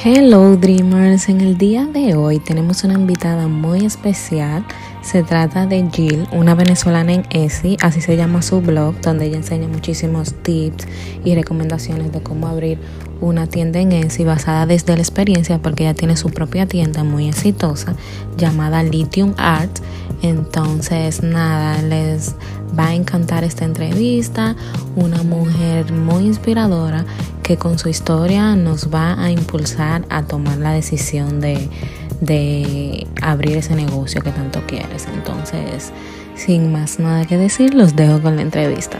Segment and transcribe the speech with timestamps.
[0.00, 4.64] Hello Dreamers, en el día de hoy tenemos una invitada muy especial.
[5.02, 9.38] Se trata de Jill, una venezolana en ESI, así se llama su blog, donde ella
[9.38, 10.86] enseña muchísimos tips
[11.24, 12.78] y recomendaciones de cómo abrir
[13.20, 17.26] una tienda en ESI basada desde la experiencia porque ella tiene su propia tienda muy
[17.26, 17.96] exitosa
[18.36, 19.80] llamada Lithium Art.
[20.22, 22.36] Entonces, nada, les
[22.78, 24.54] va a encantar esta entrevista.
[24.94, 27.04] Una mujer muy inspiradora
[27.48, 33.74] que con su historia nos va a impulsar a tomar la decisión de, abrir ese
[33.74, 35.08] negocio que tanto quieres.
[35.14, 35.90] Entonces,
[36.34, 38.98] sin más nada que decir, los dejo con la entrevista.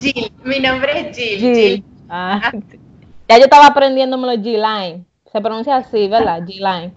[0.00, 1.38] Jill, mi nombre es Jill.
[1.38, 1.84] Jill.
[2.08, 2.52] Ah, ah.
[3.28, 5.04] ya yo estaba aprendiéndomelo G-Line.
[5.30, 6.40] Se pronuncia así, ¿verdad?
[6.40, 6.94] G-Line.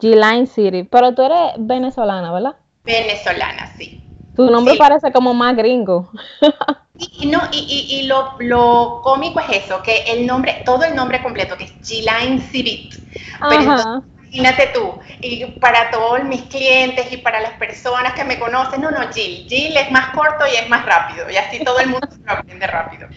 [0.00, 0.82] G-Line City.
[0.90, 2.56] Pero tú eres venezolana, ¿verdad?
[2.82, 4.02] Venezolana, sí.
[4.34, 6.10] Tu nombre parece como más gringo.
[7.00, 11.64] Y, no, y, lo, cómico es eso, que el nombre, todo el nombre completo, que
[11.64, 12.94] es Gilain Civit.
[13.48, 18.82] Pero imagínate tú, y para todos mis clientes y para las personas que me conocen,
[18.82, 19.46] no, no, Jill.
[19.48, 22.32] Jill es más corto y es más rápido, y así todo el mundo se lo
[22.32, 23.08] aprende rápido.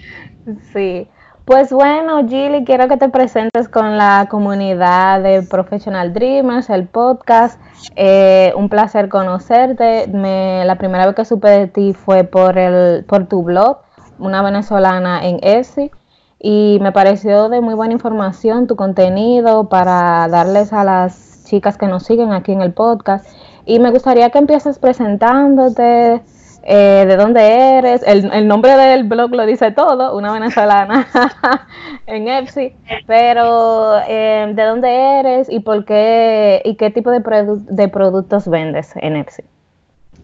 [0.71, 1.07] Sí.
[1.45, 7.59] Pues bueno, Gilly, quiero que te presentes con la comunidad de Professional Dreamers, el podcast.
[7.97, 10.07] Eh, un placer conocerte.
[10.07, 13.79] la primera vez que supe de ti fue por, el, por tu blog,
[14.19, 15.91] una venezolana en ESI,
[16.39, 21.87] y me pareció de muy buena información tu contenido para darles a las chicas que
[21.87, 23.27] nos siguen aquí en el podcast.
[23.65, 26.21] Y me gustaría que empieces presentándote,
[26.65, 31.07] eh, de dónde eres, el, nombre del blog lo dice todo, una venezolana
[32.07, 32.73] en EPSI,
[33.05, 37.21] pero eh, de dónde eres y por qué y qué tipo de,
[37.69, 39.43] de productos vendes en EPSI.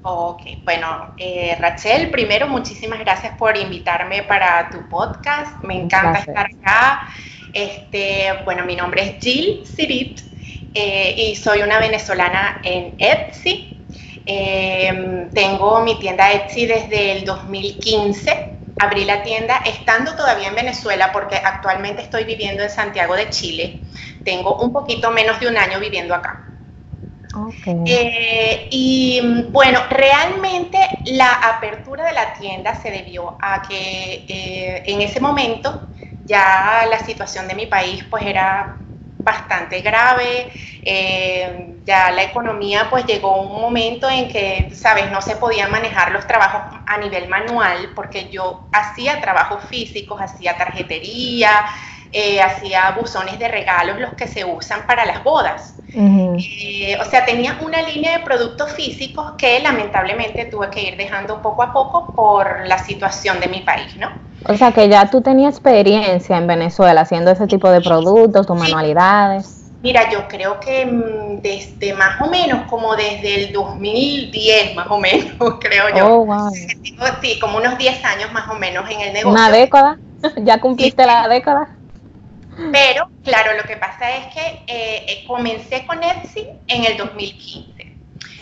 [0.04, 6.45] Ok, bueno, eh, Rachel, primero muchísimas gracias por invitarme para tu podcast, me encanta estar
[6.45, 7.10] acá.
[7.52, 10.22] Este, bueno, mi nombre es Jill Sirit
[10.73, 13.78] y soy una venezolana en Etsy.
[14.31, 18.58] Em, tengo mi tienda Etsy desde el 2015.
[18.77, 23.81] Abrí la tienda estando todavía en Venezuela porque actualmente estoy viviendo en Santiago de Chile.
[24.23, 26.45] Tengo un poquito menos de un año viviendo acá.
[27.87, 35.02] Eh, y bueno, realmente la apertura de la tienda se debió a que eh, en
[35.02, 35.89] ese momento
[36.23, 38.77] ya la situación de mi país pues era
[39.30, 40.50] bastante grave,
[40.82, 46.12] eh, ya la economía pues llegó un momento en que, sabes, no se podían manejar
[46.12, 51.52] los trabajos a nivel manual porque yo hacía trabajos físicos, hacía tarjetería,
[52.12, 55.76] eh, hacía buzones de regalos, los que se usan para las bodas.
[55.94, 61.42] Eh, o sea, tenía una línea de productos físicos que lamentablemente tuve que ir dejando
[61.42, 64.29] poco a poco por la situación de mi país, ¿no?
[64.45, 68.58] O sea, que ya tú tenías experiencia en Venezuela haciendo ese tipo de productos, tus
[68.58, 69.60] manualidades.
[69.82, 74.99] Mira, yo creo que mm, desde más o menos, como desde el 2010 más o
[74.99, 76.08] menos, creo yo.
[76.08, 76.49] Oh, wow.
[77.22, 79.30] Sí, como unos 10 años más o menos en el negocio.
[79.30, 79.99] ¿Una década?
[80.38, 81.70] ¿Ya cumpliste la década?
[82.73, 87.79] Pero, claro, lo que pasa es que eh, eh, comencé con Etsy en el 2015.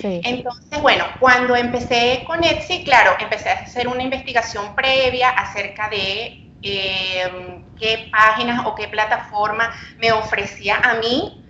[0.02, 6.50] Entonces, bueno, cuando empecé con Etsy, claro, empecé a hacer una investigación previa acerca de
[6.62, 11.44] eh, qué páginas o qué plataforma me ofrecía a mí,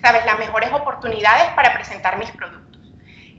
[0.00, 2.62] sabes, las mejores oportunidades para presentar mis productos.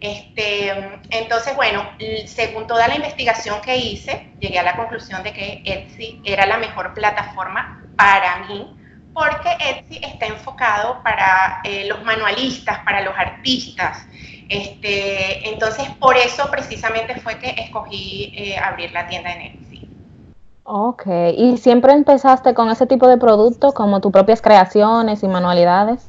[0.03, 0.69] Este,
[1.11, 1.89] entonces, bueno,
[2.25, 6.57] según toda la investigación que hice, llegué a la conclusión de que Etsy era la
[6.57, 8.75] mejor plataforma para mí,
[9.13, 14.05] porque Etsy está enfocado para eh, los manualistas, para los artistas.
[14.49, 19.87] Este, entonces, por eso precisamente fue que escogí eh, abrir la tienda en Etsy.
[20.63, 21.05] Ok,
[21.37, 26.07] ¿y siempre empezaste con ese tipo de productos, como tus propias creaciones y manualidades?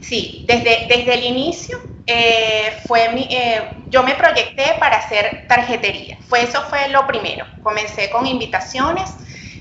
[0.00, 6.18] Sí, desde, desde el inicio eh, fue mi, eh, yo me proyecté para hacer tarjetería.
[6.28, 7.46] Fue, eso fue lo primero.
[7.62, 9.14] Comencé con invitaciones,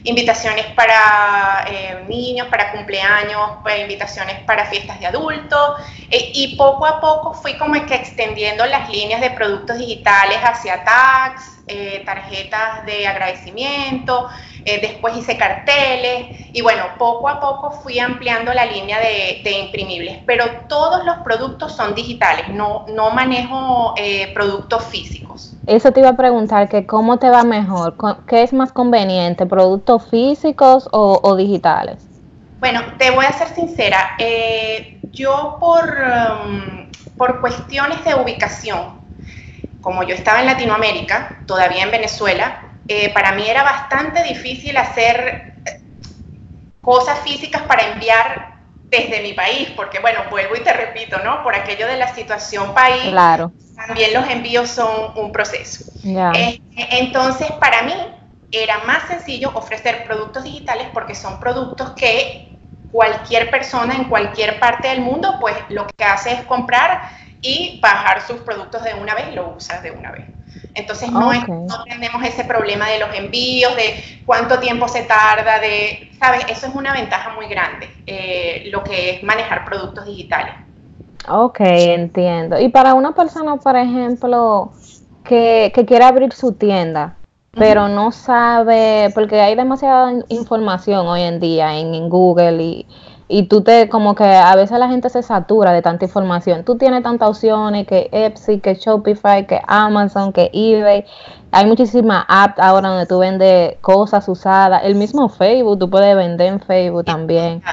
[0.03, 5.75] invitaciones para eh, niños, para cumpleaños, pues, invitaciones para fiestas de adultos.
[6.09, 11.61] y poco a poco fui como que extendiendo las líneas de productos digitales hacia tags,
[12.05, 14.28] tarjetas de agradecimiento,
[14.66, 20.19] eh, después hice carteles y bueno, poco a poco fui ampliando la línea de, imprimibles,
[20.25, 25.55] pero todos los productos son digitales, no, no manejo eh, productos físicos.
[25.66, 27.96] Eso te iba a preguntar, que cómo te va mejor,
[28.28, 32.10] qué es más conveniente, productos físicos o, digitales.
[32.61, 35.97] Bueno, te voy a ser sincera, eh, yo por,
[36.46, 39.02] um, por cuestiones de ubicación,
[39.81, 45.55] como yo estaba en Latinoamérica, todavía en Venezuela, eh, para mí era bastante difícil hacer,
[46.81, 51.41] cosas físicas para enviar desde mi país, porque bueno, vuelvo y te repito, ¿no?
[51.41, 53.52] Por aquello de la situación país, claro.
[53.75, 55.85] también los envíos son un proceso.
[56.03, 57.93] Eh, entonces, para mí
[58.52, 62.50] era más sencillo ofrecer productos digitales porque son productos que
[62.91, 67.02] cualquier persona en cualquier parte del mundo, pues lo que hace es comprar
[67.41, 70.26] y bajar sus productos de una vez y lo usa de una vez.
[70.73, 76.11] Entonces no, no tenemos ese problema de los envíos, de cuánto tiempo se tarda, de,
[76.20, 76.46] ¿sabes?
[76.49, 80.53] Eso es una ventaja muy grande, eh, lo que es manejar productos digitales.
[81.28, 82.59] Ok, entiendo.
[82.59, 84.72] Y para una persona, por ejemplo,
[85.23, 87.16] que, que quiera abrir su tienda,
[87.51, 92.87] pero no sabe, porque hay demasiada información hoy en día en, en Google y,
[93.27, 96.65] y tú te, como que a veces la gente se satura de tanta información.
[96.65, 101.05] Tú tienes tantas opciones que Etsy, que Shopify, que Amazon, que eBay.
[101.51, 104.81] Hay muchísimas apps ahora donde tú vendes cosas usadas.
[104.83, 107.63] El mismo Facebook, tú puedes vender en Facebook también.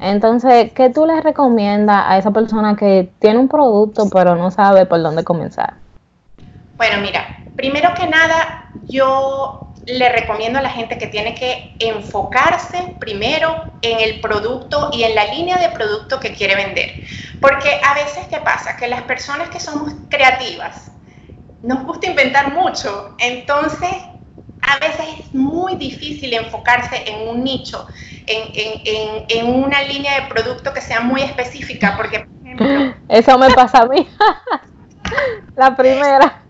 [0.00, 4.86] Entonces, ¿qué tú le recomiendas a esa persona que tiene un producto pero no sabe
[4.86, 5.74] por dónde comenzar?
[6.78, 12.96] Bueno, mira, primero que nada, yo le recomiendo a la gente que tiene que enfocarse
[12.98, 16.90] primero en el producto y en la línea de producto que quiere vender.
[17.40, 18.76] Porque a veces, ¿qué pasa?
[18.76, 20.92] Que las personas que somos creativas
[21.62, 23.90] nos gusta inventar mucho, entonces
[24.62, 27.86] a veces es muy difícil enfocarse en un nicho,
[28.26, 32.26] en, en una línea de producto que sea muy específica, porque,
[33.08, 34.08] Eso me pasa a mí.
[35.56, 36.43] la primera.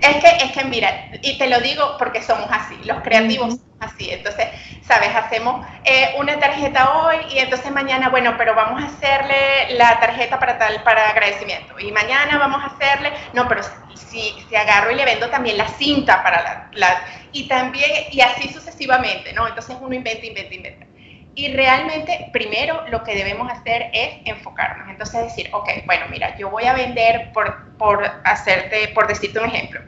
[0.00, 3.76] Es que, es que mira, y te lo digo porque somos así, los creativos somos
[3.80, 4.10] así.
[4.10, 4.48] Entonces,
[4.82, 10.00] sabes, hacemos eh, una tarjeta hoy y entonces mañana, bueno, pero vamos a hacerle la
[10.00, 11.78] tarjeta para tal, para agradecimiento.
[11.78, 13.62] Y mañana vamos a hacerle, no, pero
[13.94, 18.20] si, si agarro y le vendo también la cinta para la, la, y también, y
[18.22, 19.46] así sucesivamente, ¿no?
[19.46, 20.86] Entonces uno inventa, inventa, inventa.
[21.34, 24.90] Y realmente, primero, lo que debemos hacer es enfocarnos.
[24.90, 29.46] Entonces, decir, ok, bueno, mira, yo voy a vender, por, por hacerte, por decirte un
[29.46, 29.80] ejemplo.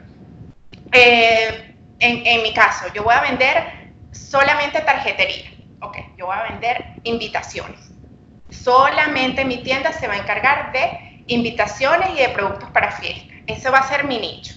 [0.91, 5.49] Eh, en, en, mi caso, yo voy a vender solamente tarjetería.
[5.79, 7.91] Ok, yo voy a vender invitaciones.
[8.49, 13.37] Solamente mi tienda se va a encargar de invitaciones y de productos para fiestas.
[13.47, 14.53] Eso va a ser mi nicho.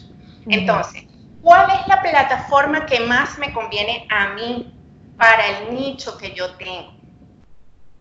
[0.49, 1.05] Entonces,
[1.41, 4.75] ¿cuál es la plataforma que más me conviene a mí
[5.19, 6.95] para el nicho que yo tengo.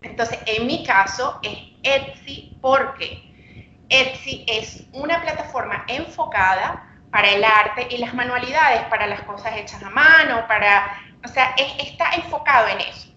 [0.02, 3.27] Entonces, en mi caso es Etsy porque
[3.88, 9.82] Etsy es una plataforma enfocada para el arte y las manualidades, para las cosas hechas
[9.82, 13.08] a mano, para, o sea, está enfocado en eso.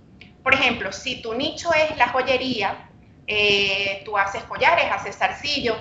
[0.44, 2.90] Por ejemplo, si tu nicho es la joyería,
[3.28, 5.76] eh, tú haces collares, haces zarcillo,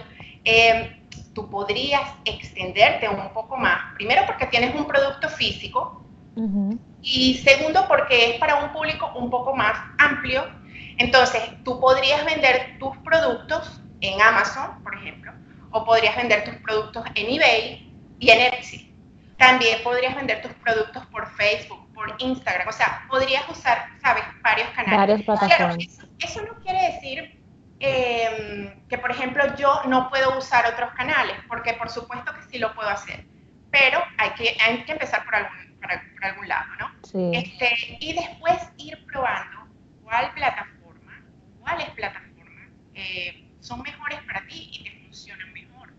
[0.45, 1.01] eh,
[1.35, 3.95] tú podrías extenderte un poco más.
[3.95, 6.05] Primero porque tienes un producto físico,
[7.03, 10.45] y segundo, porque es para un público un poco más amplio.
[10.99, 15.33] Entonces, tú podrías vender tus productos en Amazon, por ejemplo,
[15.71, 18.95] o podrías vender tus productos en eBay y en Etsy.
[19.37, 22.69] También podrías vender tus productos por Facebook, por Instagram.
[22.69, 24.99] O sea, podrías usar, ¿sabes?, varios canales.
[24.99, 25.99] Varias plataformas.
[26.19, 27.41] eso, no quiere decir
[27.79, 32.59] em, que, por ejemplo, yo no puedo usar otros canales, porque por supuesto que sí
[32.59, 33.25] lo puedo hacer.
[33.71, 36.91] Pero hay que, hay que empezar por algún por, algún lado, ¿no?
[37.03, 37.31] Sí.
[37.35, 39.69] Este, y después ir probando
[40.03, 41.23] cuál plataforma,
[41.61, 45.93] cuáles plataformas eh, son mejores para ti y te funcionan mejor.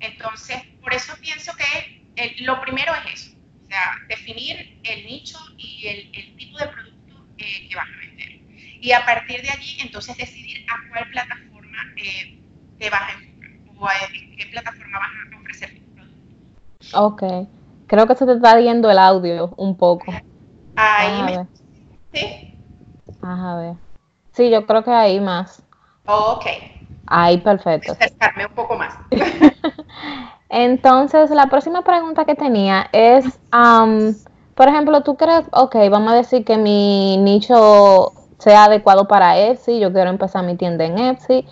[0.00, 5.38] Entonces, por eso pienso que eh, lo primero es eso, o sea, definir el nicho
[5.56, 8.40] y el, el tipo de producto eh, que vas a vender.
[8.90, 11.78] Y a partir de allí, entonces decidir a cuál plataforma
[12.76, 17.00] te vas a enfocar o a, en qué plataforma vas a ofrecer tu producto.
[17.00, 17.48] Ok.
[17.86, 20.12] Creo que se te está yendo el audio un poco.
[20.74, 21.38] Ahí.
[22.12, 22.58] ¿Sí?
[23.22, 23.74] Ajá, a ver.
[24.32, 25.62] Sí, yo creo que ahí más.
[26.06, 26.46] ok.
[27.06, 27.92] Ahí, perfecto.
[27.92, 28.92] Acercarme un poco más.
[30.48, 33.38] Entonces, la próxima pregunta que tenía es,
[34.56, 39.78] por ejemplo, tú crees, ok, vamos a decir que mi nicho sea adecuado para Etsy,
[39.78, 41.46] yo quiero empezar mi tienda en Etsy,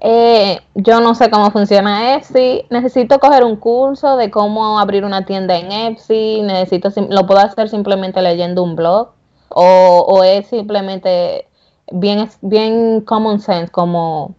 [0.00, 5.24] eh, yo no sé cómo funciona Etsy, necesito coger un curso de cómo abrir una
[5.24, 9.10] tienda en Etsy, necesito, lo puedo hacer simplemente leyendo un blog
[9.54, 11.46] o, es simplemente
[11.92, 14.34] bien, bien common sense, como,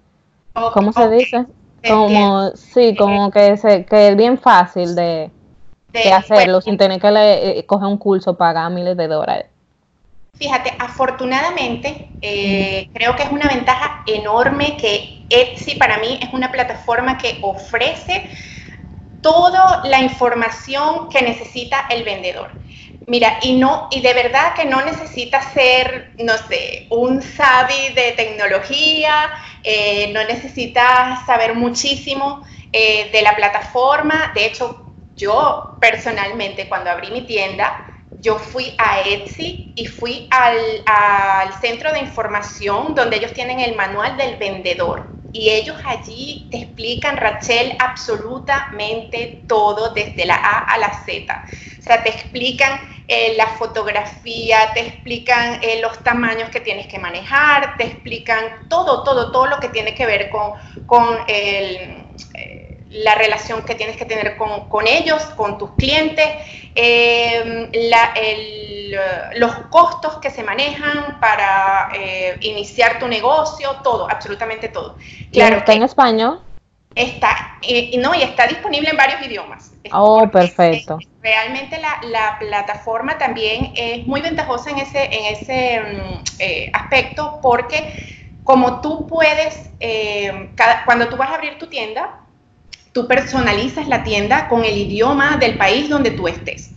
[0.74, 1.45] ¿cómo se dice?
[1.88, 5.31] Como, sí, como que, se, que es bien fácil de,
[6.13, 9.52] hacerlo sin tener que le, eh, coger un curso, pagar miles de dólares.
[10.35, 16.51] Fíjate, afortunadamente, eh, creo que es una ventaja enorme que Etsy para mí es una
[16.51, 18.29] plataforma que ofrece
[19.21, 22.51] toda la información que necesita el vendedor.
[23.07, 28.13] Mira, y no, y de verdad que no necesitas ser, no sé, un savvy de
[28.13, 29.29] tecnología,
[29.63, 34.31] eh, no necesitas saber muchísimo eh, de la plataforma.
[34.35, 40.58] De hecho, yo personalmente cuando abrí mi tienda, yo fui a Etsy y fui al,
[40.86, 45.08] al, centro de información donde ellos tienen el manual del vendedor.
[45.34, 51.46] Y ellos allí te explican, Rachel, absolutamente todo desde la A a la Z.
[51.79, 57.00] O sea, te explican eh, la fotografía, te explican eh, los tamaños que tienes que
[57.00, 60.53] manejar, te explican todo, todo, todo lo que tiene que ver con,
[60.86, 62.05] con el,
[62.36, 62.52] eh,
[62.93, 66.27] la relación que tienes que tener con, con ellos, con tus clientes,
[66.75, 68.95] la, el,
[69.35, 71.89] los costos que se manejan para
[72.41, 74.97] iniciar tu negocio, todo, absolutamente todo.
[75.31, 76.41] Claro, ¿Está en español?
[76.95, 77.57] Está,
[78.00, 79.71] no, y está disponible en varios idiomas.
[79.91, 81.00] Oh, perfecto.
[81.21, 88.29] Realmente la, plataforma también es muy ventajosa en ese, en ese mm, eh, aspecto porque
[88.43, 90.51] como tú puedes, eh,
[90.85, 92.19] cuando tú vas a abrir tu tienda,
[92.93, 96.71] tú personalizas la tienda con el idioma del país donde tú estés.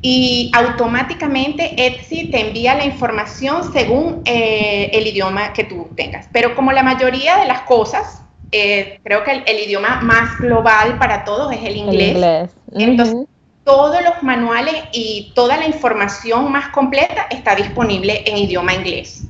[0.00, 6.28] Y automáticamente Etsy te envía la información según eh, el idioma que tú tengas.
[6.32, 11.52] Pero como la mayoría de las cosas, creo que el, idioma más global para todos
[11.52, 12.10] es el inglés.
[12.10, 12.50] inglés.
[12.72, 13.26] Entonces,
[13.64, 19.24] todos los manuales y toda la información más completa está disponible en idioma inglés.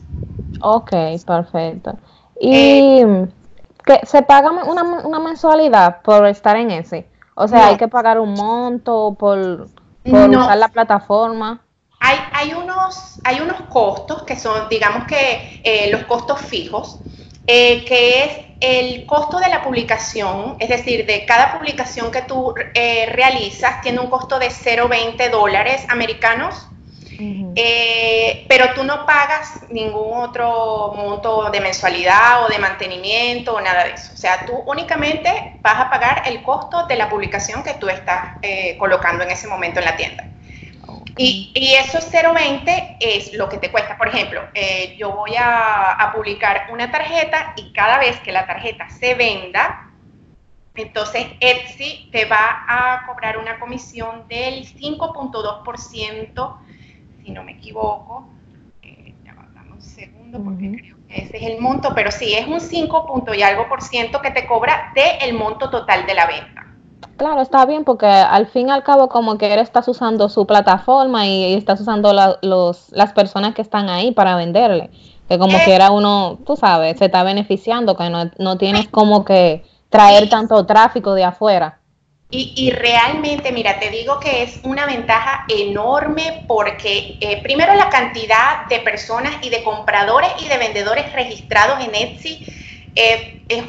[0.60, 0.92] Ok,
[1.26, 1.98] perfecto.
[2.40, 3.26] ¿Y eh,
[3.88, 7.06] que se paga una, mensualidad por estar en ese?
[7.34, 9.68] O sea, hay que pagar un monto por,
[10.04, 11.62] usar la plataforma.
[12.00, 17.00] Hay, hay, unos, hay unos costos que son, digamos que eh, los costos fijos,
[17.46, 18.30] eh, que es
[18.60, 24.00] el costo de la publicación, es decir, de cada publicación que tú eh, realizas, tiene
[24.00, 26.68] un costo de 0,20 dólares americanos,
[27.18, 33.84] eh, pero tú no pagas ningún otro monto de mensualidad o de mantenimiento o nada
[33.84, 34.12] de eso.
[34.14, 38.38] O sea, tú únicamente vas a pagar el costo de la publicación que tú estás
[38.78, 40.24] colocando en ese momento en la tienda.
[41.18, 43.98] Y, y esos 0.20 es lo que te cuesta.
[43.98, 48.88] Por ejemplo, eh, yo voy a, publicar una tarjeta y cada vez que la tarjeta
[48.88, 49.90] se venda,
[50.74, 56.58] entonces Etsy te va a cobrar una comisión del 5.2%,
[57.28, 58.26] si no me equivoco.
[58.82, 62.32] Eh, ya va, dame un segundo porque creo que ese es el monto, pero sí,
[62.32, 66.26] es un 5 y algo por ciento que te cobra del monto total de la
[66.26, 66.66] venta.
[67.18, 70.46] Claro, está bien porque al fin y al cabo como que él estás usando su
[70.46, 74.90] plataforma y, estás usando los, las personas que están ahí para venderle.
[75.28, 79.64] Que como que era uno, tú sabes, se está beneficiando, que no, tienes como que
[79.90, 81.77] traer tanto tráfico de afuera.
[82.30, 87.88] Y, y, realmente, mira, te digo que es una ventaja enorme porque eh, primero la
[87.88, 92.44] cantidad de personas y de compradores y de vendedores registrados en Etsy
[92.94, 93.64] eh, es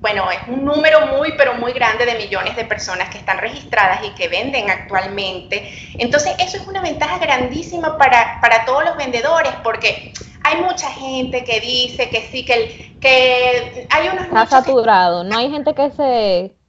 [0.00, 4.00] bueno, es un número muy, pero muy grande de millones de personas que están registradas
[4.02, 5.70] y que venden actualmente.
[5.98, 11.60] Entonces, eso es una ventaja grandísima para, todos los vendedores, porque hay mucha gente que
[11.60, 14.24] dice que sí, que, el, que hay unos...
[14.24, 16.59] Está saturado, no hay gente que se...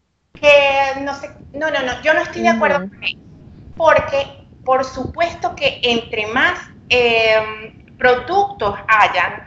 [0.41, 3.17] Que no sé, no, no, no, yo no estoy de acuerdo con eso,
[3.77, 9.43] porque por supuesto que entre más em, productos hayan,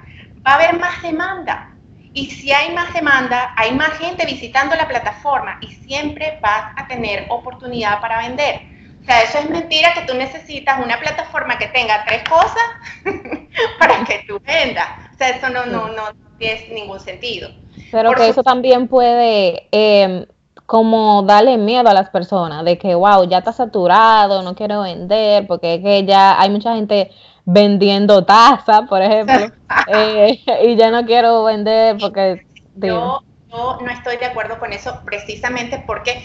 [0.46, 1.70] va a haber más demanda.
[2.12, 6.86] Y si hay más demanda, hay más gente visitando la plataforma y siempre vas a
[6.86, 8.60] tener oportunidad para vender.
[9.02, 12.62] O sea, eso es mentira que tú necesitas una plataforma que tenga tres cosas
[13.78, 14.88] para que tú vendas.
[15.12, 16.04] O sea, eso no, no, no,
[16.38, 17.50] tiene ningún sentido.
[17.90, 20.24] Pero que eso también puede em,
[20.66, 25.46] como darle miedo a las personas de que, wow, ya está saturado, no quiero vender,
[25.46, 27.10] porque es que ya hay mucha gente
[27.44, 29.52] vendiendo taza, por ejemplo,
[29.88, 32.46] eh, y ya no quiero vender porque...
[32.76, 36.24] Yo, no estoy de acuerdo con eso precisamente porque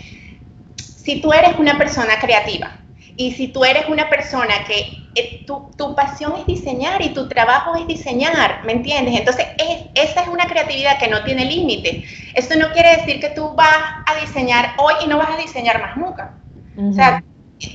[0.77, 2.71] si tú eres una persona creativa
[3.19, 7.27] y si tú eres una persona que eh, tu, tu, pasión es diseñar y tu
[7.27, 9.19] trabajo es diseñar, ¿me entiendes?
[9.19, 12.05] Entonces, es, esa es una creatividad que no tiene límite.
[12.33, 15.81] Eso no quiere decir que tú vas a diseñar hoy y no vas a diseñar
[15.81, 16.37] más nunca.
[16.77, 17.21] O sea,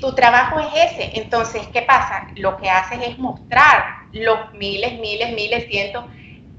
[0.00, 1.10] tu trabajo es ese.
[1.20, 2.26] Entonces, ¿qué pasa?
[2.36, 6.06] Lo que haces es mostrar los miles, miles, miles, cientos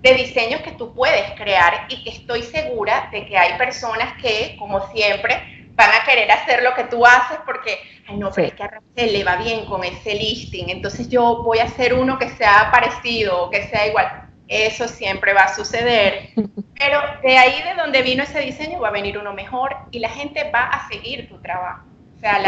[0.04, 4.56] de diseños que tú puedes crear y que estoy segura de que hay personas que,
[4.60, 8.54] como siempre, van a querer hacer lo que tú haces porque, ay no, pero es
[8.54, 12.18] que a Rachel le va bien con ese listing, entonces yo voy a hacer uno
[12.18, 14.22] que sea parecido o que sea igual.
[14.48, 16.30] Eso siempre va a suceder,
[16.80, 20.10] pero de ahí de donde vino ese diseño va a venir uno mejor y la
[20.10, 21.84] gente va a seguir tu trabajo.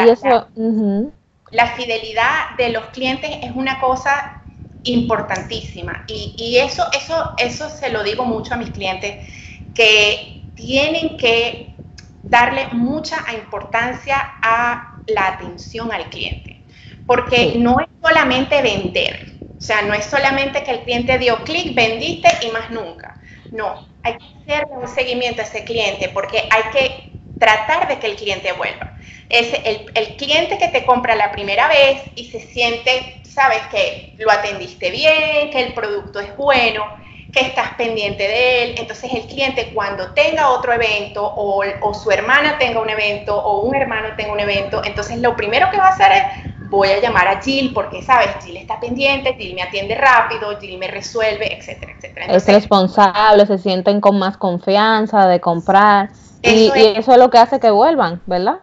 [0.05, 0.48] Y eso,
[1.51, 4.41] la fidelidad de los clientes es una cosa
[4.84, 6.03] importantísima.
[6.07, 9.25] Y, y, eso, eso, eso se lo digo mucho a mis clientes,
[9.75, 11.76] que tienen que
[12.27, 16.62] darle mucha importancia a la atención al cliente,
[17.05, 19.19] porque no es solamente vender,
[19.57, 23.17] o sea, no es solamente que el cliente dio clic, vendiste y más nunca.
[23.51, 28.07] No, hay que hacerle un seguimiento a ese cliente porque hay que tratar de que
[28.07, 28.93] el cliente vuelva.
[29.29, 34.13] Es el, el cliente que te compra la primera vez y se siente, sabes que
[34.17, 36.86] lo atendiste bien, que el producto es bueno,
[37.31, 38.75] que estás pendiente de él.
[38.77, 43.62] Entonces el cliente cuando tenga otro evento o, o, su hermana tenga un evento o
[43.62, 46.24] un hermano tenga un evento, entonces lo primero que va a hacer es
[46.69, 48.29] voy a llamar a Jill porque, ¿sabes?
[48.43, 52.25] Jill está pendiente, Jill me atiende rápido, Jill me resuelve, etcétera, etcétera.
[52.27, 56.10] es responsable, se sienten con más confianza de comprar
[56.41, 58.60] y, eso es lo que hace que vuelvan, ¿verdad?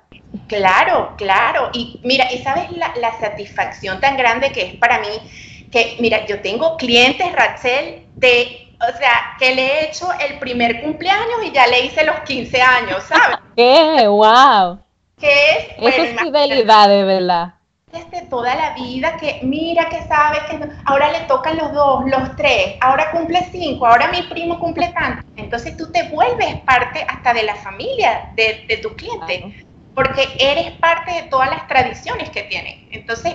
[0.48, 1.70] Claro, claro.
[1.72, 5.08] Y mira, ¿y sabes la, la, satisfacción tan grande que es para mí?
[5.70, 10.82] Que, mira, yo tengo clientes, Rachel, de, o sea, que le he hecho el primer
[10.82, 13.38] cumpleaños y ya le hice los 15 años, ¿sabes?
[13.56, 14.80] ¡Qué wow!
[15.18, 15.28] ¿Qué
[15.78, 15.94] es?
[15.94, 17.54] Eso es fidelidad, de verdad
[18.02, 22.36] de toda la vida que mira que sabe que ahora le tocan los dos, los
[22.36, 25.24] tres, ahora cumple cinco, ahora mi primo cumple tanto.
[25.36, 31.12] Entonces tú te vuelves parte hasta de la familia de, tu cliente, porque eres parte
[31.12, 32.88] de todas las tradiciones que tienen.
[32.90, 33.34] Entonces,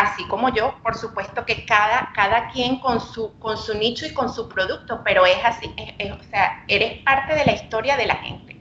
[0.00, 4.14] así como yo, por supuesto que cada, cada quien con su, con su nicho y
[4.14, 5.74] con su producto, pero es así,
[6.12, 8.56] o sea, eres parte de la historia de la gente.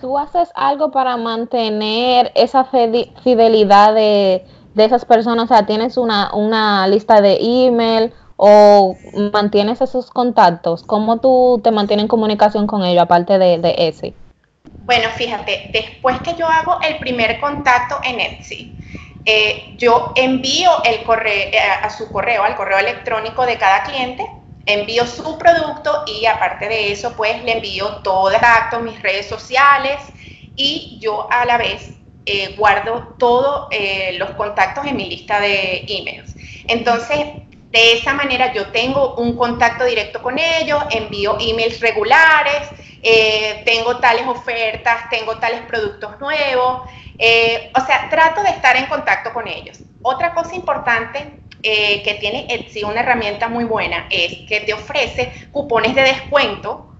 [0.00, 4.44] ¿Tú haces algo para mantener esa fidelidad de,
[4.76, 5.44] esas personas?
[5.44, 8.96] O sea, ¿tienes una, lista de email o
[9.32, 10.82] mantienes esos contactos?
[10.82, 14.14] ¿Cómo tú te mantienes en comunicación con ellos, aparte de, ese?
[14.80, 18.76] Bueno, fíjate, después que yo hago el primer contacto en Etsy,
[19.26, 24.26] eh, yo envío el correo, eh, a su correo, al correo electrónico de cada cliente,
[24.66, 29.26] envío su producto y aparte de eso, pues le envío todo el acto, mis redes
[29.26, 29.98] sociales
[30.56, 31.92] y yo a la vez
[32.26, 33.68] eh, guardo todos
[34.18, 36.34] los contactos en mi lista de emails.
[36.68, 37.18] Entonces,
[37.70, 42.68] de esa manera yo tengo un contacto directo con ellos, envío emails regulares,
[43.04, 49.32] eh, tengo tales ofertas, tengo tales productos nuevos, o sea, trato de estar en contacto
[49.32, 49.78] con ellos.
[50.02, 55.32] Otra cosa importante eh, que tiene Etsy, una herramienta muy buena, es que te ofrece
[55.50, 56.94] cupones de descuento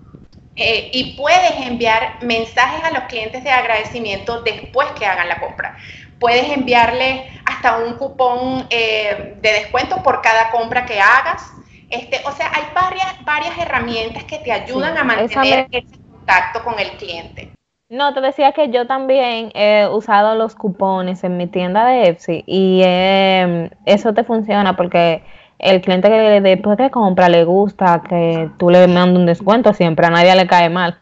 [0.57, 5.77] eh, y puedes enviar mensajes a los clientes de agradecimiento después que hagan la compra.
[6.19, 11.43] Puedes enviarle hasta un cupón eh, de descuento por cada compra que hagas.
[11.95, 16.79] Este, o sea, hay varias, varias herramientas que te ayudan a mantener ese contacto con
[16.79, 17.51] el cliente.
[17.89, 22.43] No, te decía que yo también he usado los cupones en mi tienda de Etsy
[22.47, 25.23] y em, eso te funciona porque
[25.59, 30.07] el cliente que después que compra le gusta que tú le mandes un descuento siempre,
[30.07, 30.99] a nadie le cae mal.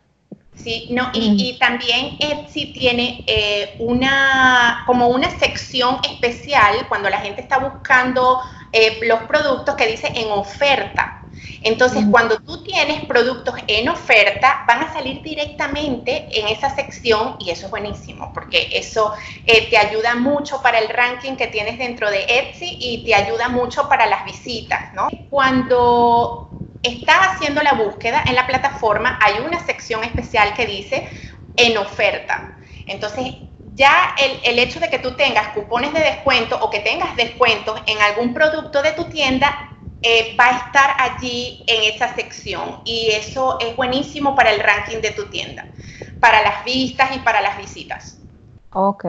[0.54, 7.40] Sí, no, y, también Etsy tiene eh, una, como una sección especial cuando la gente
[7.40, 8.40] está buscando
[8.72, 11.22] eh, los productos que dice en oferta.
[11.64, 17.50] Entonces, cuando tú tienes productos en oferta, van a salir directamente en esa sección y
[17.50, 19.12] eso es buenísimo porque eso
[19.46, 23.48] eh, te ayuda mucho para el ranking que tienes dentro de Etsy y te ayuda
[23.48, 25.08] mucho para las visitas, ¿no?
[25.30, 26.50] Cuando
[26.82, 31.08] estás haciendo la búsqueda en la plataforma, hay una sección especial que dice
[31.56, 32.56] en oferta.
[32.86, 33.34] Entonces,
[33.74, 37.80] ya el, el, hecho de que tú tengas cupones de descuento o que tengas descuentos
[37.86, 39.70] en algún producto de tu tienda
[40.02, 45.00] eh, va a estar allí en esa sección y eso es buenísimo para el ranking
[45.00, 45.66] de tu tienda,
[46.18, 48.18] para las vistas y para las visitas.
[48.72, 49.04] Ok.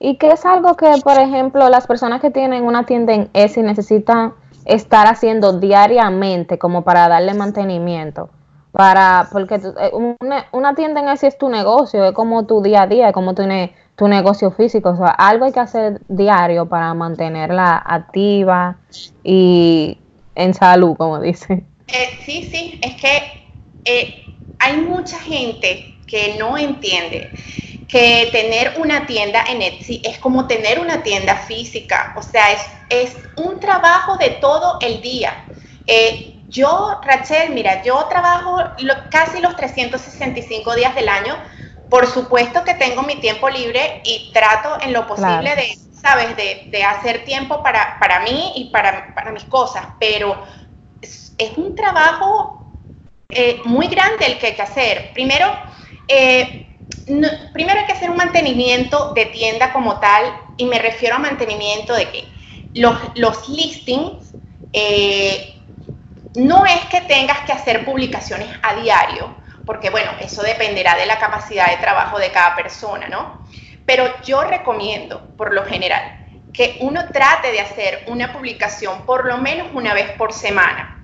[0.00, 3.62] ¿Y qué es algo que, por ejemplo, las personas que tienen una tienda en Etsy
[3.62, 8.28] necesitan estar haciendo diariamente como para darle mantenimiento?
[8.72, 12.82] Para, porque eh, una, una tienda en Etsy es tu negocio, es como tu día
[12.82, 13.44] a día, es como tu,
[14.02, 14.88] tu negocio físico.
[14.88, 18.76] O sea, algo hay que hacer diario para mantenerla activa
[19.22, 19.96] y
[20.34, 21.68] en salud, como dicen.
[21.86, 23.46] Eh, sí, sí, es que
[23.84, 24.24] eh,
[24.58, 27.30] hay mucha gente que no entiende
[27.86, 32.62] que tener una tienda en Etsy es como tener una tienda física, o sea, es,
[32.88, 35.32] es un trabajo de todo el día.
[35.86, 38.58] Eh, yo, Rachel, mira, yo trabajo
[39.10, 41.36] casi los 365 días del año.
[41.92, 46.34] Por supuesto que tengo mi tiempo libre y trato en lo posible de ¿sabes?
[46.36, 50.42] De, hacer tiempo para, para mí y para, para, mis cosas, pero
[51.02, 52.66] es, un trabajo
[53.28, 55.10] eh, muy grande el que hay que hacer.
[55.12, 55.52] Primero,
[56.08, 56.66] eh,
[57.52, 60.24] primero hay que hacer un mantenimiento de tienda como tal
[60.56, 62.24] y me refiero a mantenimiento de que
[62.72, 64.34] los, los listings
[64.72, 65.54] eh,
[66.36, 71.18] no es que tengas que hacer publicaciones a diario, porque bueno, eso dependerá de la
[71.18, 73.46] capacidad de trabajo de cada persona, ¿no?
[73.86, 76.02] Pero yo recomiendo, por lo general,
[76.52, 80.98] que uno trate de hacer una publicación por lo menos una vez por semana.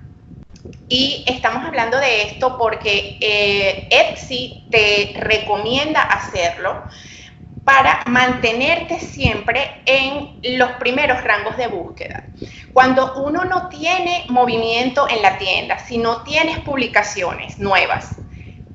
[0.87, 6.83] Y estamos hablando de esto porque eh, Etsy te recomienda hacerlo
[7.63, 12.23] para mantenerte siempre en los primeros rangos de búsqueda.
[12.73, 18.17] Cuando uno no tiene movimiento en la tienda, si no tienes publicaciones nuevas,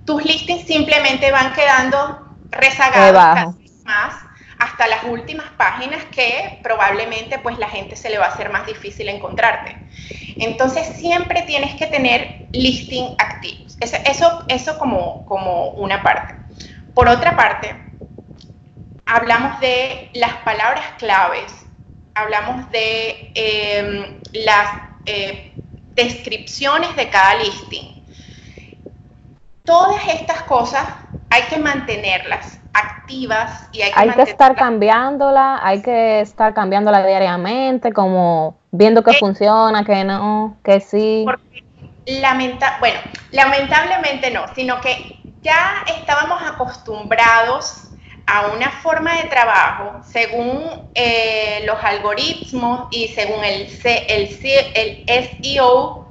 [0.04, 4.14] tus listings simplemente van quedando rezagados más
[4.58, 8.66] hasta las últimas páginas que probablemente pues la gente se le va a hacer más
[8.66, 9.76] difícil encontrarte.
[10.36, 13.76] Entonces siempre tienes que tener listing activos.
[13.80, 16.34] Eso, eso, como, como una parte.
[16.94, 17.76] Por otra parte,
[19.04, 21.52] hablamos de las palabras claves,
[22.14, 24.68] hablamos de em, las
[25.06, 25.52] eh,
[25.94, 27.93] descripciones de cada listing.
[29.66, 30.84] Todas estas cosas
[31.30, 37.02] hay que mantenerlas activas y hay que, hay que estar cambiándola, hay que estar cambiándola
[37.06, 41.22] diariamente, como viendo que eh, funciona, que no, que sí.
[41.24, 41.64] Porque
[42.04, 43.00] lamenta bueno,
[43.30, 47.88] lamentablemente no, sino que ya estábamos acostumbrados
[48.26, 56.08] a una forma de trabajo según eh, los algoritmos y según el, el, el SEO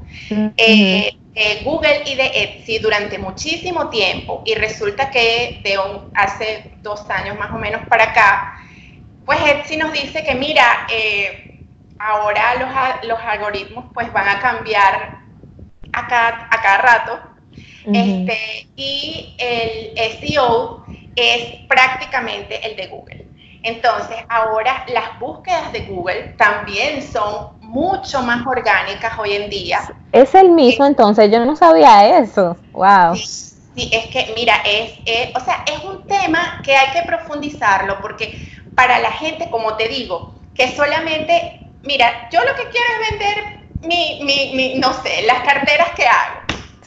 [0.57, 5.77] eh, de Google y de Etsy durante muchísimo tiempo y resulta que de
[6.13, 8.59] hace dos años más o menos para acá,
[9.25, 11.59] pues Etsy nos dice que mira, eh,
[11.97, 15.19] ahora los, los, algoritmos pues van a cambiar
[15.91, 17.33] a cada, a cada rato
[17.91, 23.25] este, y el SEO es prácticamente el de Google.
[23.63, 29.79] Entonces, ahora las búsquedas de Google también son mucho más orgánicas hoy en día.
[30.11, 32.55] Es el mismo, entonces, yo no sabía eso.
[32.71, 33.15] Wow.
[33.15, 34.99] Sí, es que, mira, es,
[35.35, 38.39] o sea, es un tema que hay que profundizarlo porque
[38.75, 43.63] para la gente, como te digo, que solamente, mira, yo lo que quiero es vender
[43.81, 46.41] mi, mi, mi no sé, las carteras que hago.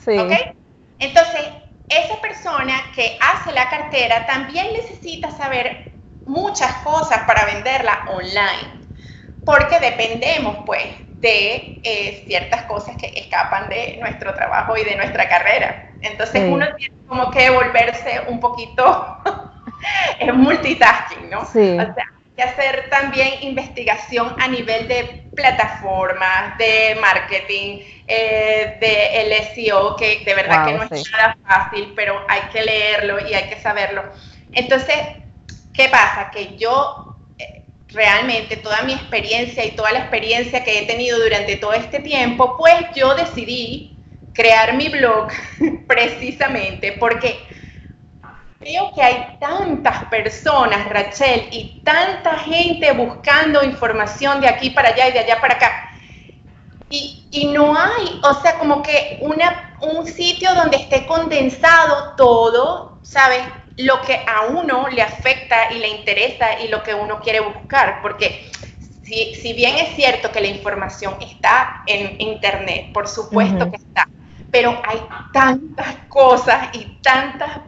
[0.05, 0.17] Sí.
[0.17, 0.55] ¿Ok?
[1.01, 1.43] Entonces,
[1.89, 5.93] esa persona que hace la cartera también necesita saber
[6.27, 8.86] muchas cosas para venderla online,
[9.47, 10.85] porque dependemos pues
[11.21, 15.93] de eh, ciertas cosas que escapan de nuestro trabajo y de nuestra carrera.
[16.03, 19.17] Entonces uno tiene como que volverse un poquito
[20.19, 21.47] en multitasking, ¿no?
[21.47, 21.79] Sí.
[21.79, 29.45] O sea, que hacer también investigación a nivel de plataformas, de marketing, eh, de el
[29.55, 33.49] SEO, que de verdad que no es nada fácil, pero hay que leerlo y hay
[33.49, 34.03] que saberlo.
[34.53, 34.97] Entonces,
[35.73, 36.31] ¿qué pasa?
[36.31, 37.06] Que yo
[37.89, 42.57] realmente toda mi experiencia y toda la experiencia que he tenido durante todo este tiempo,
[42.57, 43.97] pues yo decidí
[44.33, 45.29] crear mi blog
[45.87, 47.39] precisamente porque
[48.59, 55.09] Creo que hay tantas personas, Rachel, y tanta gente buscando información de aquí para allá
[55.09, 55.91] y de allá para acá.
[56.89, 62.99] Y, y no hay, o sea, como que una, un sitio donde esté condensado todo,
[63.03, 63.43] ¿sabes?
[63.79, 68.01] Lo que a uno le afecta y le interesa y lo que uno quiere buscar.
[68.03, 68.49] Porque
[69.03, 74.09] si, si bien es cierto que la información está en Internet, por supuesto que está,
[74.51, 77.61] pero hay tantas cosas y tantas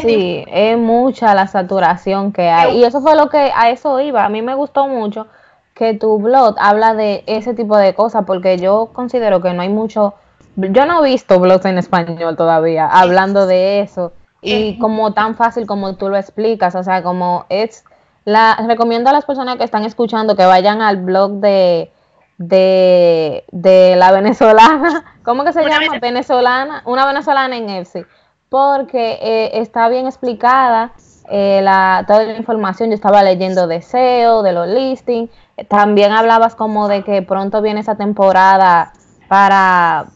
[0.00, 2.78] sí, es mucha la saturación que hay.
[2.78, 4.24] Y eso fue lo que a eso iba.
[4.24, 5.26] A mí me gustó mucho
[5.74, 9.68] que tu blog habla de ese tipo de cosas, porque yo considero que no hay
[9.68, 10.14] mucho.
[10.56, 14.12] Yo no he visto blogs en español todavía hablando de eso.
[14.42, 17.84] Y como tan fácil como tú lo explicas, o sea, como es.
[18.24, 21.90] La, recomiendo a las personas que están escuchando que vayan al blog de,
[22.38, 25.16] de, de la venezolana.
[25.24, 25.98] ¿Cómo que se llama?
[26.00, 26.82] Venezolana.
[26.84, 28.04] Una venezolana en EFSI
[28.50, 30.92] porque eh, está bien explicada
[31.30, 32.90] eh, la, toda la información.
[32.90, 35.30] Yo estaba leyendo de SEO, de los listings.
[35.68, 38.92] También hablabas como de que pronto viene esa temporada
[39.28, 40.06] para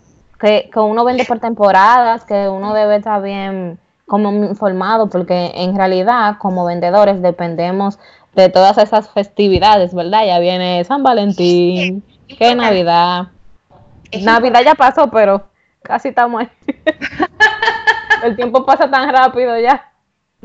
[0.40, 6.36] que, uno vende por temporadas, que uno debe estar bien como informado, porque en realidad
[6.38, 7.98] como vendedores dependemos
[8.34, 10.26] de todas esas festividades, ¿verdad?
[10.26, 13.28] Ya viene San Valentín, que Navidad.
[14.20, 15.46] Navidad ya pasó, pero
[15.82, 16.48] casi estamos ahí.
[18.24, 19.90] el tiempo pasa tan rápido ya.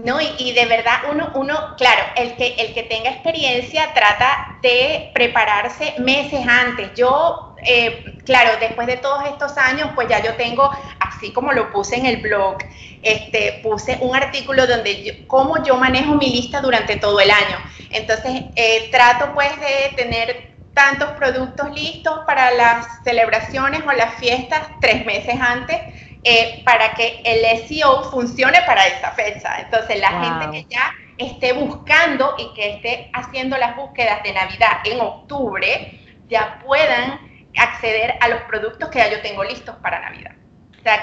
[0.04, 5.12] No, y, de verdad uno, uno, claro, el que, el que tenga experiencia trata de
[5.14, 6.94] prepararse meses antes.
[6.96, 10.70] Yo eh, claro, después de todos estos años, pues ya yo tengo,
[11.00, 12.58] así como lo puse en el blog,
[13.02, 17.58] este, puse un artículo donde yo, cómo yo manejo mi lista durante todo el año.
[17.92, 24.62] Entonces, eh, trato pues de tener tantos productos listos para las celebraciones o las fiestas
[24.80, 25.78] tres meses antes
[26.24, 29.60] eh, para que el SEO funcione para esa fecha.
[29.60, 34.80] Entonces, la gente que ya esté buscando y que esté haciendo las búsquedas de Navidad
[34.86, 40.32] en octubre, ya puedan acceder a los productos que ya yo tengo listos para Navidad.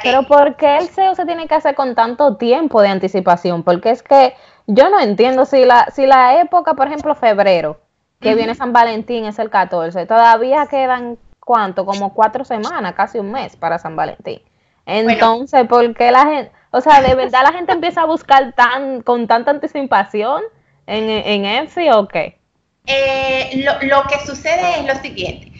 [0.03, 3.63] Pero ¿por qué el SEO se tiene que hacer con tanto tiempo de anticipación?
[3.63, 4.35] Porque es que
[4.67, 7.81] yo no entiendo si la, si la época, por ejemplo, febrero,
[8.21, 11.85] que viene San Valentín, es el 14, todavía quedan, ¿cuánto?
[11.85, 14.41] Como cuatro semanas, casi un mes para San Valentín.
[14.87, 19.03] Entonces, ¿por qué la gente, o sea, de verdad la gente empieza a buscar tan,
[19.03, 20.43] con tanta anticipación
[20.87, 22.39] en, en EFI o qué?
[22.87, 25.56] Eh, lo, lo que sucede es lo siguiente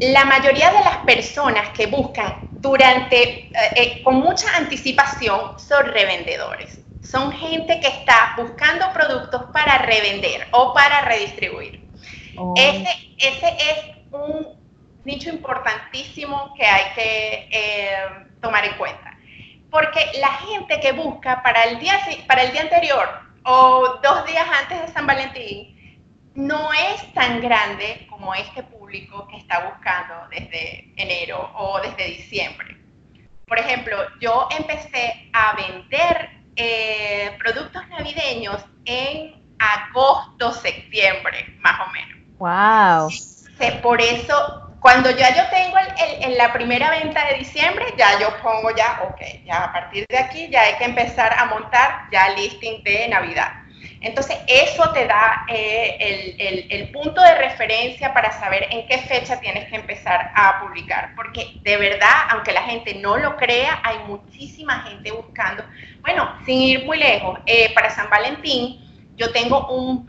[0.00, 6.80] la mayoría de las personas que buscan durante, eh, eh, con mucha anticipación son revendedores.
[7.02, 11.88] Son gente que está buscando productos para revender o para redistribuir.
[12.36, 12.54] Oh.
[12.56, 14.48] Ese, ese, es un
[15.04, 17.96] nicho importantísimo que hay que eh,
[18.40, 19.16] tomar en cuenta.
[19.70, 23.08] Porque la gente que busca para el, día, para el día anterior
[23.44, 25.76] o dos días antes de San Valentín
[26.34, 32.76] no es tan grande como este público que está buscando desde enero o desde diciembre.
[33.46, 42.18] Por ejemplo, yo empecé a vender eh, productos navideños en agosto, septiembre, más o menos.
[42.38, 43.10] ¡Wow!
[43.82, 48.74] Por eso, cuando ya yo tengo el, la primera venta de diciembre, ya yo pongo
[48.76, 52.36] ya, ok, ya a partir de aquí ya hay que empezar a montar ya el
[52.36, 53.65] listing de Navidad.
[54.00, 59.68] Entonces, eso te da eh, el, punto de referencia para saber en qué fecha tienes
[59.68, 64.82] que empezar a publicar, porque de verdad, aunque la gente no lo crea, hay muchísima
[64.82, 65.64] gente buscando.
[66.02, 68.80] Bueno, sin ir muy lejos, eh, para San Valentín,
[69.16, 70.08] yo tengo un,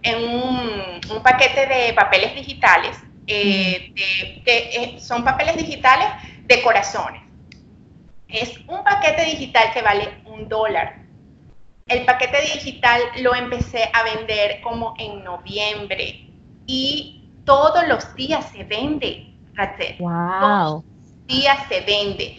[1.10, 3.94] un, paquete de papeles digitales, eh,
[4.46, 6.08] que son papeles digitales
[6.44, 7.22] de corazones.
[8.28, 10.97] Es un paquete digital que vale un dólar
[11.88, 16.30] el paquete digital lo empecé a vender como en noviembre
[16.66, 19.96] y todos los días se vende, Rachel.
[20.00, 20.12] Wow.
[20.40, 22.38] Todos los días se vende.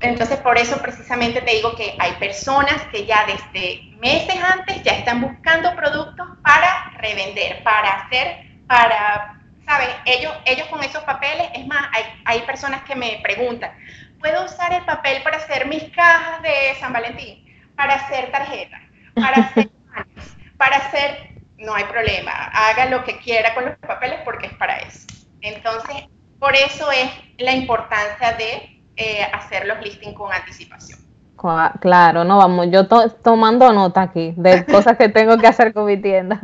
[0.00, 4.92] Entonces, por eso precisamente te digo que hay personas que ya desde meses antes ya
[4.92, 9.88] están buscando productos para revender, para hacer, para, ¿sabes?
[10.04, 13.72] Ellos, ellos con esos papeles, es más, hay, hay personas que me preguntan,
[14.20, 17.47] ¿puedo usar el papel para hacer mis cajas de San Valentín?
[17.78, 18.80] Para hacer tarjetas,
[19.14, 19.70] para hacer
[20.58, 24.76] para hacer, no hay problema, haga lo que quiera con los papeles porque es para
[24.78, 25.06] eso.
[25.40, 30.98] Entonces, por eso es la importancia de eh, hacer los listings con anticipación.
[31.80, 32.88] Claro, no vamos, yo
[33.22, 36.40] tomando nota aquí de cosas que tengo que hacer con mi tienda.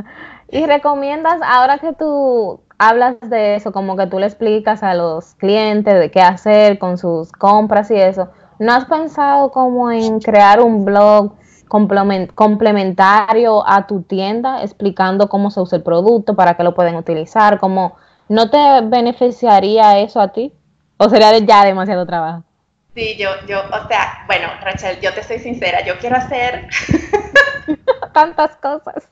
[0.48, 5.34] Y recomiendas, ahora que tú hablas de eso, como que tú le explicas a los
[5.34, 10.60] clientes de qué hacer con sus compras y eso, ¿No has pensado como en crear
[10.60, 11.34] un blog
[11.68, 17.58] complementario a tu tienda explicando cómo se usa el producto, para qué lo pueden utilizar?
[17.58, 17.96] Como,
[18.28, 20.52] ¿No te beneficiaría eso a ti?
[20.96, 22.42] ¿O sería ya demasiado trabajo?
[22.94, 26.68] Sí, yo, yo, o sea, bueno, Rachel, yo te soy sincera, yo quiero hacer
[28.12, 29.08] tantas cosas.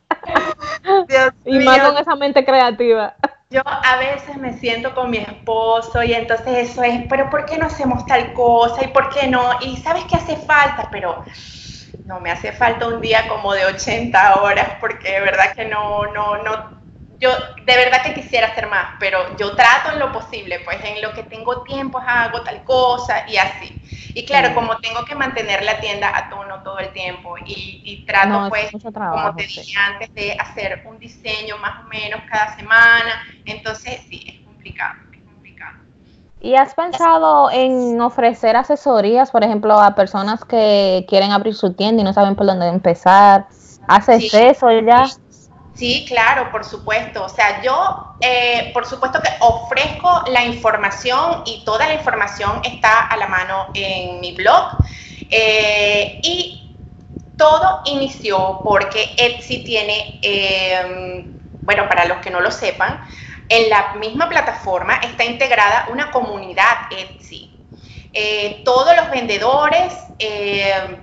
[1.45, 3.17] y más con esa mente creativa.
[3.53, 7.59] Yo a veces me siento con mi esposo y entonces eso es, pero ¿por qué
[7.59, 8.85] no hacemos tal cosa?
[8.85, 9.59] ¿Y por qué no?
[9.61, 11.23] Y sabes que hace falta, pero
[12.05, 16.07] no, me hace falta un día como de 80 horas porque de verdad que no,
[16.13, 16.82] no, no,
[17.23, 17.31] yo
[17.65, 21.13] de verdad que quisiera hacer más, pero yo trato en lo posible, pues en lo
[21.13, 23.81] que tengo tiempo hago tal cosa y así.
[24.15, 28.49] Y claro, como tengo que mantener la tienda a tono todo el tiempo y, trato
[28.49, 34.01] pues, como te dije antes, de hacer un diseño más o menos cada semana, entonces
[34.09, 35.77] sí, es complicado, es complicado.
[36.41, 42.03] ¿Y has pensado en ofrecer asesorías, por ejemplo, a personas que quieren abrir su tienda
[42.03, 43.47] y no saben por dónde empezar?
[43.87, 45.07] ¿Haces eso ya?
[45.07, 45.22] Sí,
[46.07, 47.25] claro, por supuesto.
[47.25, 53.07] O sea, yo, eh, por supuesto que ofrezco la información y toda la información está
[53.07, 54.69] a la mano en mi blog.
[55.31, 56.77] Eh, y
[57.37, 63.01] todo inició porque Etsy tiene, em, bueno, para los que no lo sepan,
[63.49, 67.51] en la misma plataforma está integrada una comunidad Etsy.
[68.15, 69.95] Eh, todos los vendedores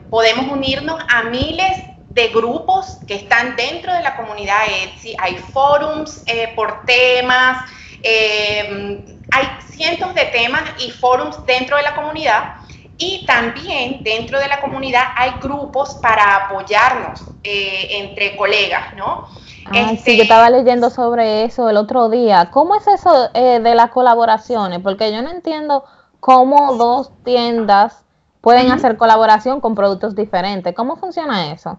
[0.09, 6.23] podemos unirnos a miles de grupos que están dentro de la comunidad Etsy, hay forums
[6.25, 7.69] eh, por temas,
[8.01, 12.55] eh, hay cientos de temas y forums dentro de la comunidad
[12.97, 19.25] y también dentro de la comunidad hay grupos para apoyarnos eh, entre colegas, ¿no?
[19.71, 22.49] Ah, sí, yo estaba leyendo sobre eso el otro día.
[22.51, 24.79] ¿Cómo es eso de las colaboraciones?
[24.79, 25.83] Porque yo no entiendo
[26.19, 28.03] cómo dos tiendas
[28.41, 30.73] pueden hacer colaboración con productos diferentes.
[30.73, 31.77] ¿Cómo funciona eso?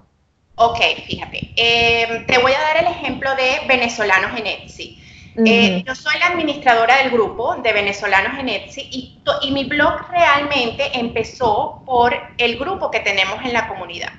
[0.63, 1.53] Ok, fíjate.
[1.57, 5.03] Em, te voy a dar el ejemplo de venezolanos en Etsy.
[5.47, 10.11] Eh, yo soy la administradora del grupo de venezolanos en Etsy y, y, mi blog
[10.11, 14.13] realmente empezó por el grupo que tenemos en la comunidad.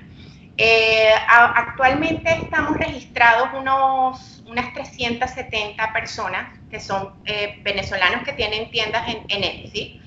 [0.58, 9.08] Eh, actualmente estamos registrados unos, unas 370 personas que son eh, venezolanos que tienen tiendas
[9.08, 10.01] en, en Etsy.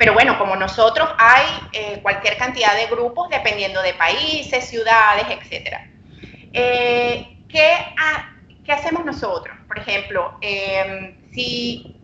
[0.00, 5.76] Pero bueno, como nosotros hay cualquier cantidad de grupos dependiendo de países, ciudades, etc.
[6.50, 7.74] ¿qué,
[8.64, 9.54] ¿Qué hacemos nosotros?
[9.68, 12.00] Por ejemplo, em, si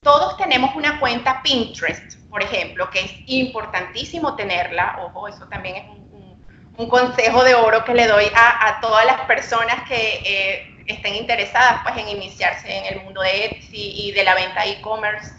[0.00, 5.84] todos tenemos una cuenta Pinterest, por ejemplo, que es importantísimo tenerla, ojo, eso también es
[5.88, 11.80] un, consejo de oro que le doy a, todas las personas que eh, estén interesadas
[11.82, 15.32] pues, en iniciarse en el mundo de Etsy y de la venta e-commerce.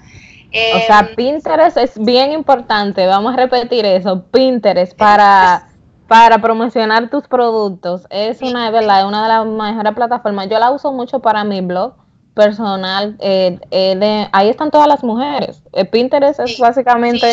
[0.52, 5.66] O sea, em, Pinterest es bien importante, vamos a repetir eso, Pinterest para
[6.10, 8.06] para promocionar tus productos.
[8.10, 9.08] Es una, ¿verdad?
[9.08, 10.50] una de las mejores plataformas.
[10.50, 11.94] Yo la uso mucho para mi blog
[12.34, 13.16] personal.
[13.20, 15.62] Eh, eh, ahí están todas las mujeres.
[15.72, 17.32] Eh, Pinterest es básicamente,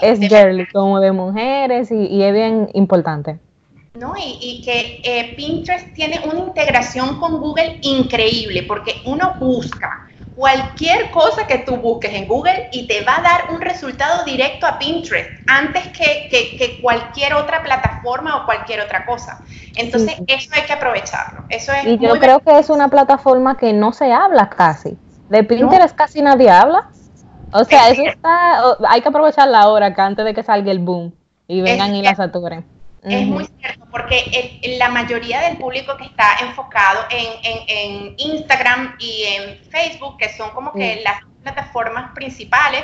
[0.00, 3.38] es girly, como de mujeres y, es bien importante.
[3.94, 11.10] No, y, y que Pinterest tiene una integración con Google increíble porque uno busca cualquier
[11.10, 14.78] cosa que tú busques en Google y te va a dar un resultado directo a
[14.78, 19.40] Pinterest antes que, cualquier otra plataforma o cualquier otra cosa.
[19.76, 21.44] Entonces, eso hay que aprovecharlo.
[21.48, 24.96] Eso es y yo creo que es una plataforma que no se habla casi.
[25.28, 26.90] De Pinterest casi nadie habla.
[27.52, 31.14] O sea, eso está, hay que aprovecharla ahora, acá antes de que salga el boom
[31.46, 32.66] y vengan y la saturen.
[33.04, 39.58] Es muy cierto, porque la mayoría del público que está enfocado en, Instagram y en
[39.70, 42.82] Facebook, que son como que las plataformas principales,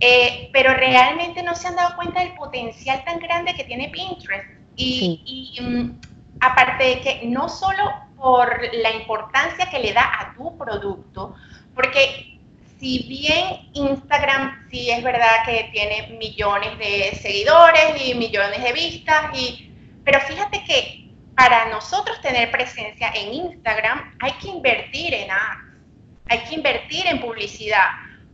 [0.00, 4.48] eh, pero realmente no se han dado cuenta del potencial tan grande que tiene Pinterest.
[4.74, 6.00] Y, mm,
[6.40, 7.84] aparte de que no solo
[8.16, 11.34] por la importancia que le da a tu producto,
[11.74, 12.39] porque
[12.80, 19.30] si bien Instagram sí es verdad que tiene millones de seguidores y millones de vistas,
[19.34, 19.70] y,
[20.02, 25.58] pero fíjate que para nosotros tener presencia en Instagram hay que invertir en ads,
[26.28, 27.86] hay que invertir en publicidad,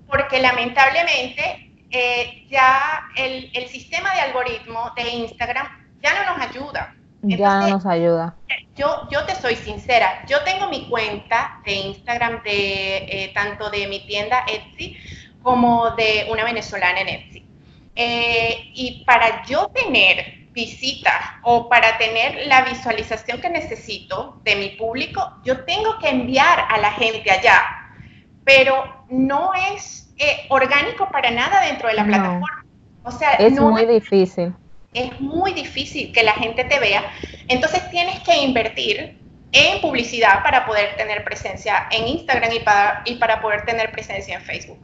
[0.07, 5.67] porque lamentablemente eh, ya el, el, sistema de algoritmo de Instagram
[6.03, 6.95] ya no nos ayuda.
[7.29, 8.37] Ya no nos ayuda
[8.77, 13.87] yo, yo te soy sincera, yo tengo mi cuenta de Instagram de eh, tanto de
[13.89, 14.97] mi tienda Etsy
[15.43, 17.47] como de una venezolana en Etsy.
[17.95, 24.69] Eh, y para yo tener visitas o para tener la visualización que necesito de mi
[24.71, 27.63] público, yo tengo que enviar a la gente allá,
[28.45, 32.65] pero no es eh, orgánico para nada dentro de la plataforma.
[33.05, 34.53] O sea, es muy difícil
[34.97, 37.13] es muy difícil que la gente te vea.
[37.49, 39.19] Entonces tienes que invertir
[39.53, 44.37] en publicidad para poder tener presencia en Instagram y para, y para poder tener presencia
[44.37, 44.79] en Facebook.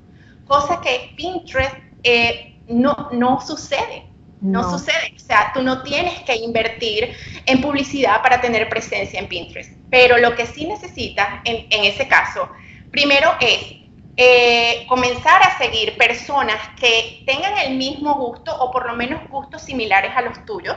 [0.46, 4.04] Cosa que Pinterest eh, no, no sucede.
[4.40, 4.68] No.
[4.68, 5.14] sucede.
[5.14, 7.14] O sea, tú no tienes que invertir
[7.46, 9.70] en publicidad para tener presencia en Pinterest.
[9.88, 12.50] Pero lo que sí necesitas en, en ese caso,
[12.90, 13.81] primero es
[14.16, 19.62] eh, comenzar a seguir personas que tengan el mismo gusto o por lo menos gustos
[19.62, 20.76] similares a los tuyos.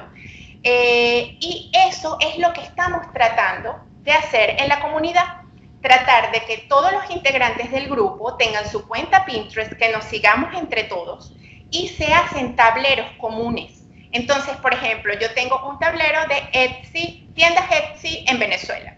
[0.64, 5.42] Eh, y eso es lo que estamos tratando de hacer en la comunidad.
[5.82, 10.54] Tratar de que todos los integrantes del grupo tengan su cuenta Pinterest, que nos sigamos
[10.56, 11.34] entre todos
[11.70, 13.84] y se hacen tableros comunes.
[14.12, 18.96] Entonces, por ejemplo, yo tengo un tablero de Etsy, tiendas Etsy en Venezuela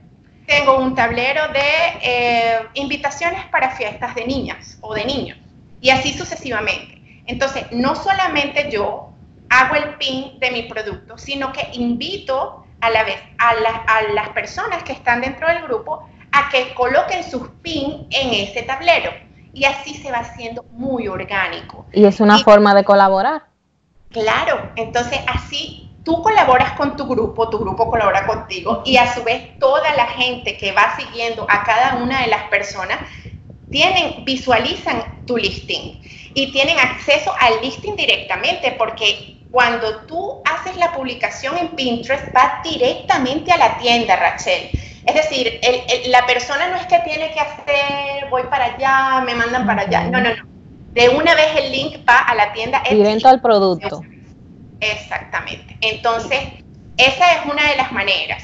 [0.48, 5.38] tengo un tablero de eh, invitaciones para fiestas de niñas o de niños,
[5.82, 7.24] y así sucesivamente.
[7.28, 9.10] Entonces, no solamente yo
[9.50, 14.30] hago el pin de mi producto, sino que invito a la vez a, a las
[14.30, 19.12] personas que están dentro del grupo a que coloquen sus pin en ese tablero.
[19.54, 21.86] Y así se va haciendo muy orgánico.
[21.92, 23.44] Y es una forma de colaborar.
[24.12, 29.26] Claro, entonces así tú colaboras con tu grupo, tu grupo colabora contigo y a su
[29.26, 33.00] vez toda la gente que va siguiendo a cada una de las personas
[33.70, 36.00] tienen, visualizan tu listing
[36.34, 42.62] y tienen acceso al listing directamente porque cuando tú haces la publicación en Pinterest va
[42.64, 44.70] directamente a la tienda, Rachel.
[45.06, 45.60] Es decir,
[46.08, 50.06] la persona no es que tiene que hacer, voy para allá, me mandan para allá.
[50.06, 50.48] No, no, no.
[50.94, 52.82] De una vez el link va a la tienda.
[52.90, 54.02] Directo al producto.
[54.80, 55.78] Exactamente.
[55.82, 56.40] Entonces,
[56.98, 58.44] esa es una de las maneras.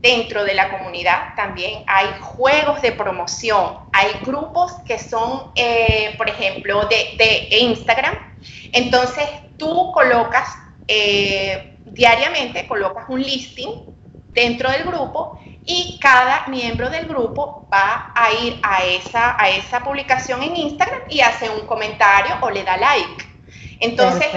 [0.00, 6.28] Dentro de la comunidad también hay juegos de promoción, hay grupos que son, eh, por
[6.28, 8.16] ejemplo, de, Instagram.
[8.72, 10.48] Entonces, tú colocas
[10.88, 13.70] eh, diariamente, colocas un listing
[14.32, 19.84] dentro del grupo y cada miembro del grupo va a ir a esa, a esa
[19.84, 23.31] publicación en Instagram y hace un comentario o le da like.
[23.82, 24.28] Entonces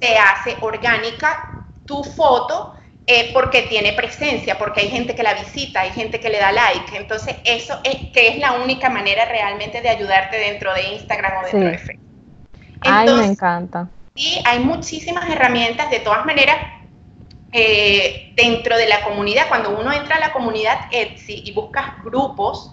[0.00, 2.74] se hace orgánica tu foto
[3.06, 6.50] eh, porque tiene presencia, porque hay gente que la visita, hay gente que le da
[6.50, 6.96] like.
[6.96, 11.42] Entonces eso es que es la única manera realmente de ayudarte dentro de Instagram o
[11.42, 12.06] dentro de Facebook.
[12.80, 13.88] Ay, me encanta.
[14.16, 16.56] Y hay muchísimas herramientas, de todas maneras,
[17.52, 22.72] eh, dentro de la comunidad, cuando uno entra a la comunidad Etsy y buscas grupos,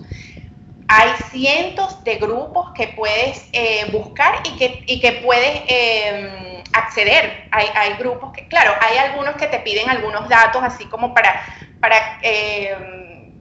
[0.96, 7.48] hay cientos de grupos que puedes eh, buscar y que, y que puedes em, acceder.
[7.52, 11.42] Hay, hay, grupos que, claro, hay algunos que te piden algunos datos así como para,
[11.82, 13.34] para em,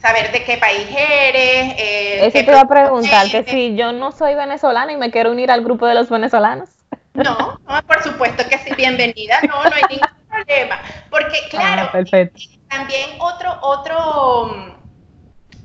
[0.00, 1.74] saber de qué país eres.
[1.76, 5.32] Eh, Eso te iba a preguntar, que si yo no soy venezolana y me quiero
[5.32, 6.70] unir al grupo de los venezolanos.
[7.12, 10.78] No, por supuesto que sí, bienvenida, no, no hay ningún problema.
[11.10, 11.90] Porque ah, claro,
[12.68, 14.76] también otro, otro,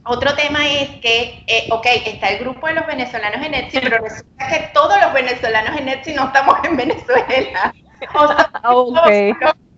[0.04, 4.00] otro tema es que, eh, ok, está el grupo de los venezolanos en Etsy, pero
[4.00, 7.74] resulta que todos los venezolanos en Etsy no estamos en Venezuela.
[8.16, 9.32] O sea, okay.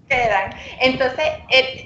[0.07, 0.55] quedan.
[0.79, 1.25] Entonces,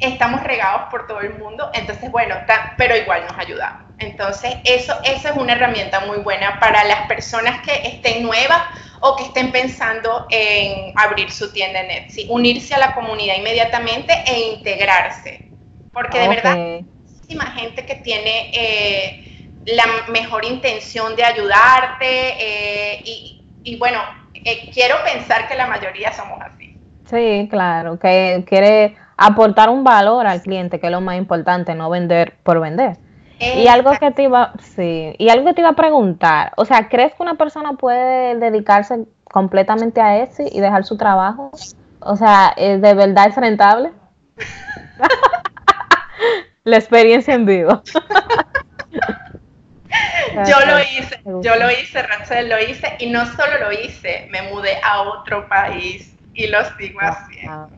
[0.02, 2.36] estamos regados por todo el mundo, entonces, bueno,
[2.78, 3.92] pero igual nos ayudamos.
[3.98, 8.62] Entonces, eso, eso es una herramienta muy buena para las personas que estén nuevas
[9.00, 14.14] o que estén pensando en abrir su tienda en Etsy, unirse a la comunidad inmediatamente
[14.28, 15.50] e integrarse.
[15.92, 16.58] Porque de verdad,
[17.28, 23.02] muchísima gente que tiene eh, la mejor intención de ayudarte eh,
[23.64, 24.00] y, bueno,
[24.34, 26.78] eh, quiero pensar que la mayoría somos así.
[27.06, 31.90] Sí, claro, que quiere aportar un valor al cliente, que es lo más importante, no
[31.90, 32.98] vender por vender.
[33.40, 36.88] Y algo que te iba, sí, y algo que te iba a preguntar, o sea,
[36.88, 41.52] ¿crees que una persona puede dedicarse completamente a eso y dejar su trabajo?
[42.00, 43.92] O sea, ¿de verdad es rentable?
[46.68, 47.82] La experiencia en vivo.
[50.50, 54.42] yo lo hice, yo lo hice, Rachel, lo hice y no solo lo hice, me
[54.42, 57.70] mudé a otro país y lo sigo haciendo.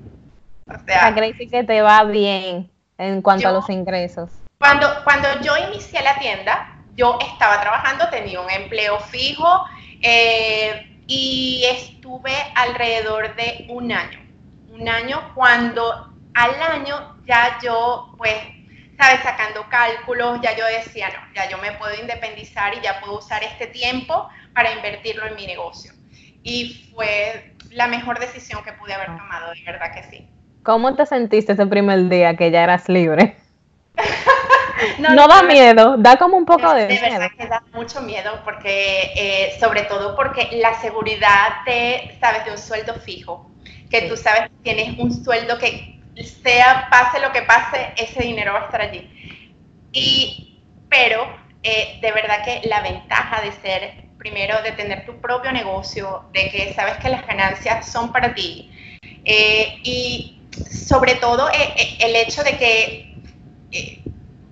[0.68, 4.32] O sea, ¿crees que te va bien en cuanto a los ingresos?
[4.58, 9.66] Cuando, cuando yo inicié la tienda, yo estaba trabajando, tenía un empleo fijo
[10.02, 14.20] eh, y estuve alrededor de un año.
[14.74, 18.58] Un año cuando al año ya yo, pues,
[19.00, 23.20] sabes, sacando cálculos, ya yo decía, no, ya yo me puedo independizar y ya puedo
[23.20, 25.94] usar este tiempo para invertirlo en mi negocio.
[26.44, 30.30] Y fue la mejor decisión que pude haber tomado, de verdad que sí.
[30.64, 33.38] ¿Cómo te sentiste ese primer día que ya eras libre?
[35.00, 39.14] no, da miedo, da como un poco de, de verdad que da mucho miedo porque,
[39.16, 43.50] eh, sobre todo porque la seguridad de, sabes, de un sueldo fijo,
[43.90, 48.54] que tú sabes que tienes un sueldo que sea, pase lo que pase, ese dinero
[48.54, 49.10] va a estar allí.
[49.92, 51.28] Y, pero
[51.64, 56.50] eh, de verdad que la ventaja de ser, primero, de tener tu propio negocio, de
[56.50, 58.72] que sabes que las ganancias son para ti,
[59.26, 63.10] eh, y sobre todo el hecho de que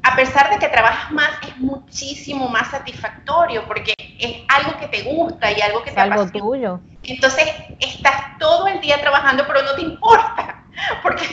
[0.07, 5.03] a pesar de que trabajas más, es muchísimo más satisfactorio porque es algo que te
[5.03, 6.81] gusta y algo que te algo tuyo.
[7.03, 7.49] Entonces,
[7.79, 10.63] estás todo el día trabajando, pero no te importa.
[11.01, 11.25] Porque,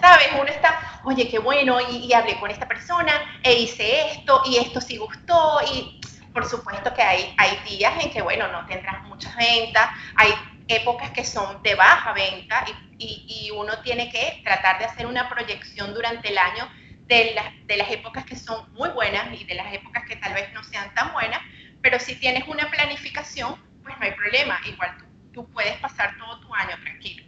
[0.00, 0.28] ¿sabes?
[0.34, 3.12] Uno está, oye, qué bueno, y, hablé con esta persona,
[3.42, 6.00] e hice esto, y esto sí gustó, y
[6.32, 10.32] por supuesto que hay, hay días en que, bueno, no tendrás muchas ventas, hay
[10.68, 12.64] épocas que son de baja venta,
[12.98, 16.68] y, y uno tiene que tratar de hacer una proyección durante el año
[17.10, 17.36] de,
[17.66, 20.62] de las épocas que son muy buenas y de las épocas que tal vez no
[20.62, 21.40] sean tan buenas,
[21.82, 26.40] pero si tienes una planificación, pues no hay problema, igual tú, tú puedes pasar todo
[26.40, 27.24] tu año tranquilo.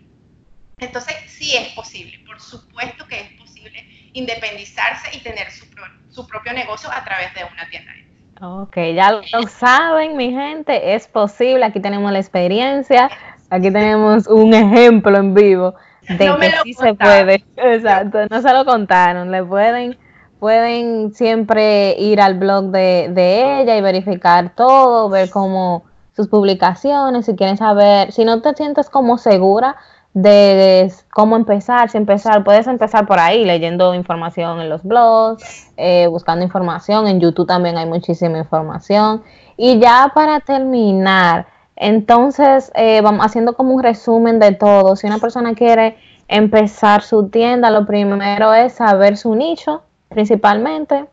[0.78, 5.66] Entonces, sí es posible, por supuesto que es posible independizarse y tener su,
[6.10, 7.92] su propio negocio a través de una tienda.
[8.40, 13.08] Ok, ya lo saben, mi gente, es posible, aquí tenemos la experiencia,
[13.50, 15.76] aquí tenemos un ejemplo en vivo
[16.08, 17.44] de que sí se puede.
[17.56, 19.30] Exacto, no se lo contaron.
[19.30, 19.96] Le pueden,
[20.42, 25.84] pueden siempre ir al blog de, ella y verificar todo, ver cómo
[26.16, 29.76] sus publicaciones, si quieren saber, si no te sientes como segura
[30.14, 36.08] de cómo empezar, si empezar, puedes empezar por ahí leyendo información en los blogs, eh,
[36.08, 39.22] buscando información, en YouTube también hay muchísima información.
[39.56, 44.96] Y ya para terminar, entonces eh, vamos haciendo como un resumen de todo.
[44.96, 49.82] Si una persona quiere empezar su tienda, lo primero es saber su nicho,
[50.12, 51.06] principalmente,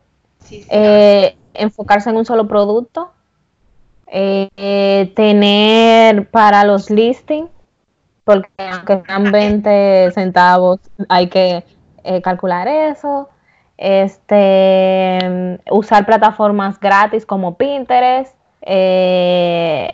[0.50, 3.12] eh, enfocarse en un solo producto,
[5.14, 7.50] tener para los listings
[8.30, 10.78] porque aunque sean 20 centavos,
[11.08, 11.64] hay que
[12.04, 13.28] eh, calcular eso.
[13.76, 18.36] Este, usar plataformas gratis como Pinterest.
[18.62, 19.92] Eh,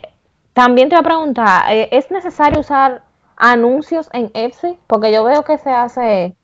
[0.53, 3.01] también te voy a preguntar, eh, ¿es necesario usar
[3.37, 4.77] anuncios en Etsy?
[4.85, 6.35] Porque yo veo que se hace,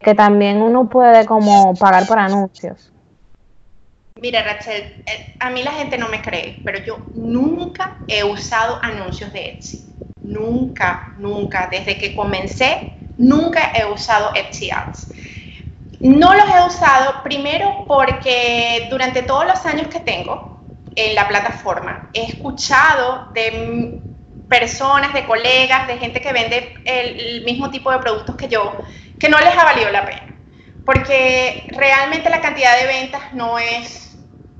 [0.00, 2.92] que también uno puede como pagar por anuncios.
[4.20, 5.02] Mira, Rachel,
[5.38, 9.86] a mí la gente no me cree, pero yo nunca he usado anuncios de Etsy.
[10.22, 15.12] Nunca, nunca, desde que comencé, nunca he usado Etsy Ads.
[16.00, 20.60] No los he usado primero porque durante todos los años que tengo
[20.96, 24.00] en la plataforma he escuchado de
[24.48, 28.72] personas, de colegas, de gente que vende el, mismo tipo de productos que yo,
[29.20, 30.34] que no les ha valido la pena.
[30.84, 34.16] Porque realmente la cantidad de ventas no es,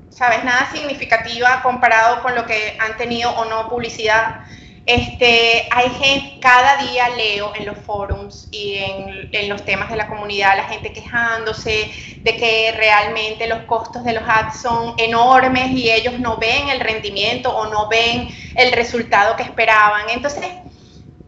[0.09, 4.41] sabes, nada significativa comparado con lo que han tenido o no publicidad.
[4.85, 10.07] Este, hay gente, cada día leo en los forums y en, los temas de la
[10.07, 11.91] comunidad la gente quejándose
[12.21, 16.79] de que realmente los costos de los ads son enormes y ellos no ven el
[16.79, 20.09] rendimiento o no ven el resultado que esperaban.
[20.09, 20.45] Entonces,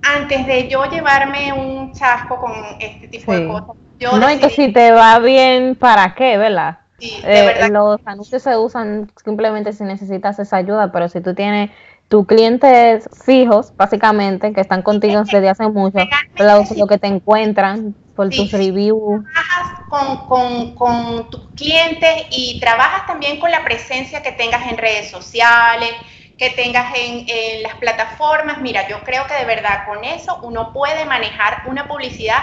[0.03, 4.49] antes de yo llevarme un chasco con este tipo de cosas, yo no, y que
[4.49, 6.79] si te va bien, ¿para qué, verdad?
[6.99, 7.69] Sí, de eh, verdad.
[7.69, 11.71] Los anuncios se usan simplemente si necesitas esa ayuda, pero si tú tienes
[12.07, 15.99] tus clientes fijos, básicamente, que están contigo desde hace mucho,
[16.37, 19.23] lo, que te encuentran por tus reviews.
[19.23, 24.77] Trabajas con, con, con tus clientes y trabajas también con la presencia que tengas en
[24.77, 25.91] redes sociales,
[26.37, 28.59] que tengas en, las plataformas.
[28.59, 32.39] Mira, yo creo que de verdad con eso uno puede manejar una publicidad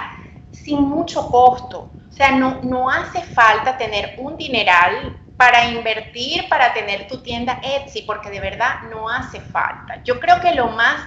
[0.51, 1.91] sin mucho costo.
[2.09, 7.61] O sea, no, no hace falta tener un dineral para invertir, para tener tu tienda
[7.62, 10.03] Etsy, porque de verdad no hace falta.
[10.05, 11.01] Yo creo que lo más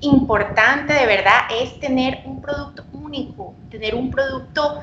[0.00, 4.80] importante de verdad es tener un producto único, tener un producto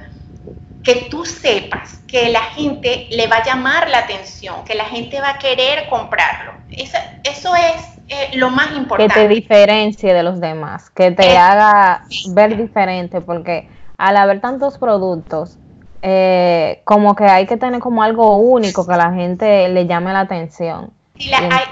[0.84, 5.20] que tú sepas que la gente le va a llamar la atención, que la gente
[5.20, 6.54] va a querer comprarlo.
[6.72, 9.14] Eso, eso es eh, lo más importante.
[9.14, 14.78] Que te diferencie de los demás, que te haga ver diferente, porque al haber tantos
[14.78, 15.58] productos,
[16.02, 20.14] eh, como que hay que tener como algo único que a la gente le llame
[20.14, 20.92] la atención.
[21.18, 21.66] Sí, hay,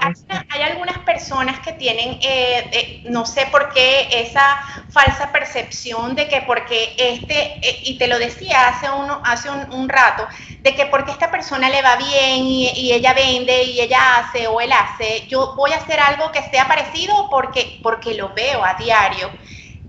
[1.18, 6.94] personas que tienen, eh, eh, no sé por qué, esa falsa percepción de que porque
[6.96, 10.28] este, y te lo decía hace, uno, hace un, rato,
[10.60, 14.46] de que porque esta persona le va bien y, y, ella vende y ella hace
[14.46, 18.64] o él hace, yo voy a hacer algo que sea parecido porque, porque lo veo
[18.64, 19.28] a diario.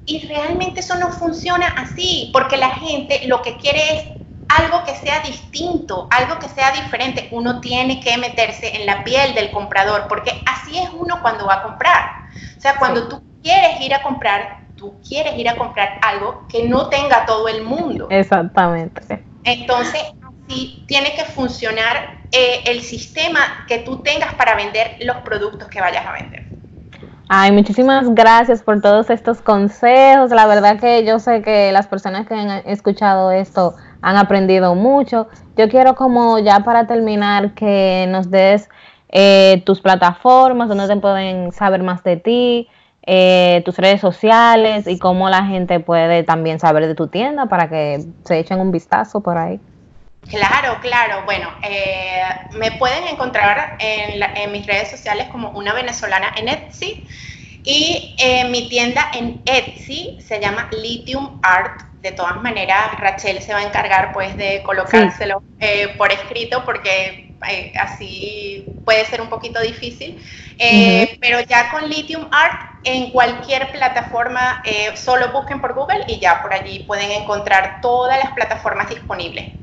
[0.08, 4.19] Y realmente eso no funciona así, porque la gente lo que quiere es
[4.50, 7.30] algo que sea distinto, algo que sea diferente.
[7.32, 11.56] Uno tiene que meterse en la piel del comprador, porque así es uno cuando va
[11.56, 12.06] a comprar.
[12.58, 16.68] O sea, cuando tú quieres ir a comprar, tú quieres ir a comprar algo que
[16.68, 18.08] no tenga todo el mundo.
[18.10, 19.24] Exactamente.
[19.44, 20.02] Entonces,
[20.48, 25.80] así tiene que funcionar eh, el sistema que tú tengas para vender los productos que
[25.80, 26.50] vayas a vender.
[27.32, 30.32] Ay, muchísimas gracias por todos estos consejos.
[30.32, 35.28] La verdad que yo sé que las personas que han escuchado esto han aprendido mucho.
[35.58, 38.70] Yo quiero como ya para terminar que nos des
[39.10, 42.68] eh, tus plataformas, donde te pueden saber más de ti,
[43.06, 47.70] eh, tus redes sociales y cómo la gente puede también saber de tu tienda para
[47.70, 49.60] que se echen un vistazo por ahí.
[50.30, 51.24] Claro, claro.
[51.26, 52.22] Bueno, eh,
[52.58, 57.08] me pueden encontrar en, en, mis redes sociales como una venezolana en Etsy
[57.64, 58.16] y
[58.50, 63.64] mi tienda en Etsy se llama Lithium Art de todas maneras Rachel se va a
[63.64, 70.24] encargar pues de colocárselo eh, por escrito porque eh, así puede ser un poquito difícil.
[70.58, 74.62] Eh, pero ya con Lithium Art en cualquier plataforma,
[74.96, 79.60] solo busquen por Google y ya por allí pueden encontrar todas las plataformas disponibles.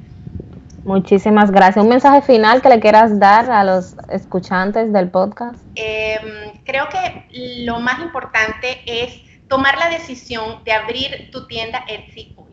[0.86, 1.82] Muchísimas gracias.
[1.82, 5.58] ¿Un mensaje final que le quieras dar a los escuchantes del podcast?
[5.74, 12.34] Em, creo que lo más importante es tomar la decisión de abrir tu tienda Etsy
[12.36, 12.46] hoy.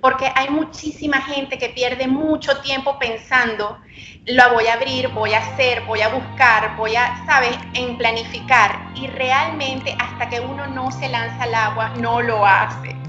[0.00, 3.78] Porque hay muchísima gente que pierde mucho tiempo pensando,
[4.26, 8.92] lo voy a abrir, voy a hacer, voy a buscar, voy a, ¿sabes?, en planificar.
[8.94, 13.03] Y realmente hasta que uno no se lanza al agua, no lo hace.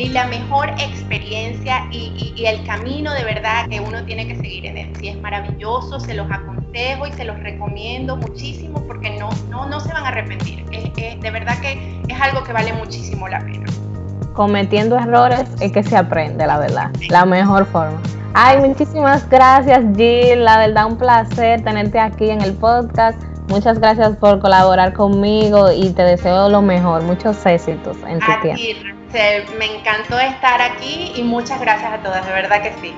[0.00, 4.78] Y la mejor experiencia y, el camino de verdad que uno tiene que seguir en
[4.78, 4.92] él.
[4.98, 9.78] Si es maravilloso, se los aconsejo y se los recomiendo muchísimo porque no, no, no
[9.78, 10.64] se van a arrepentir.
[10.64, 13.66] de verdad que es algo que vale muchísimo la pena.
[14.32, 18.00] Cometiendo errores es que se aprende, la verdad, la mejor forma.
[18.32, 23.29] Ay, muchísimas gracias Jill, la verdad un placer tenerte aquí en el podcast.
[23.50, 28.62] Muchas gracias por colaborar conmigo y te deseo lo mejor, muchos éxitos en tu tiempo.
[29.58, 32.94] me encantó estar aquí y muchas gracias a todas, de verdad que sí.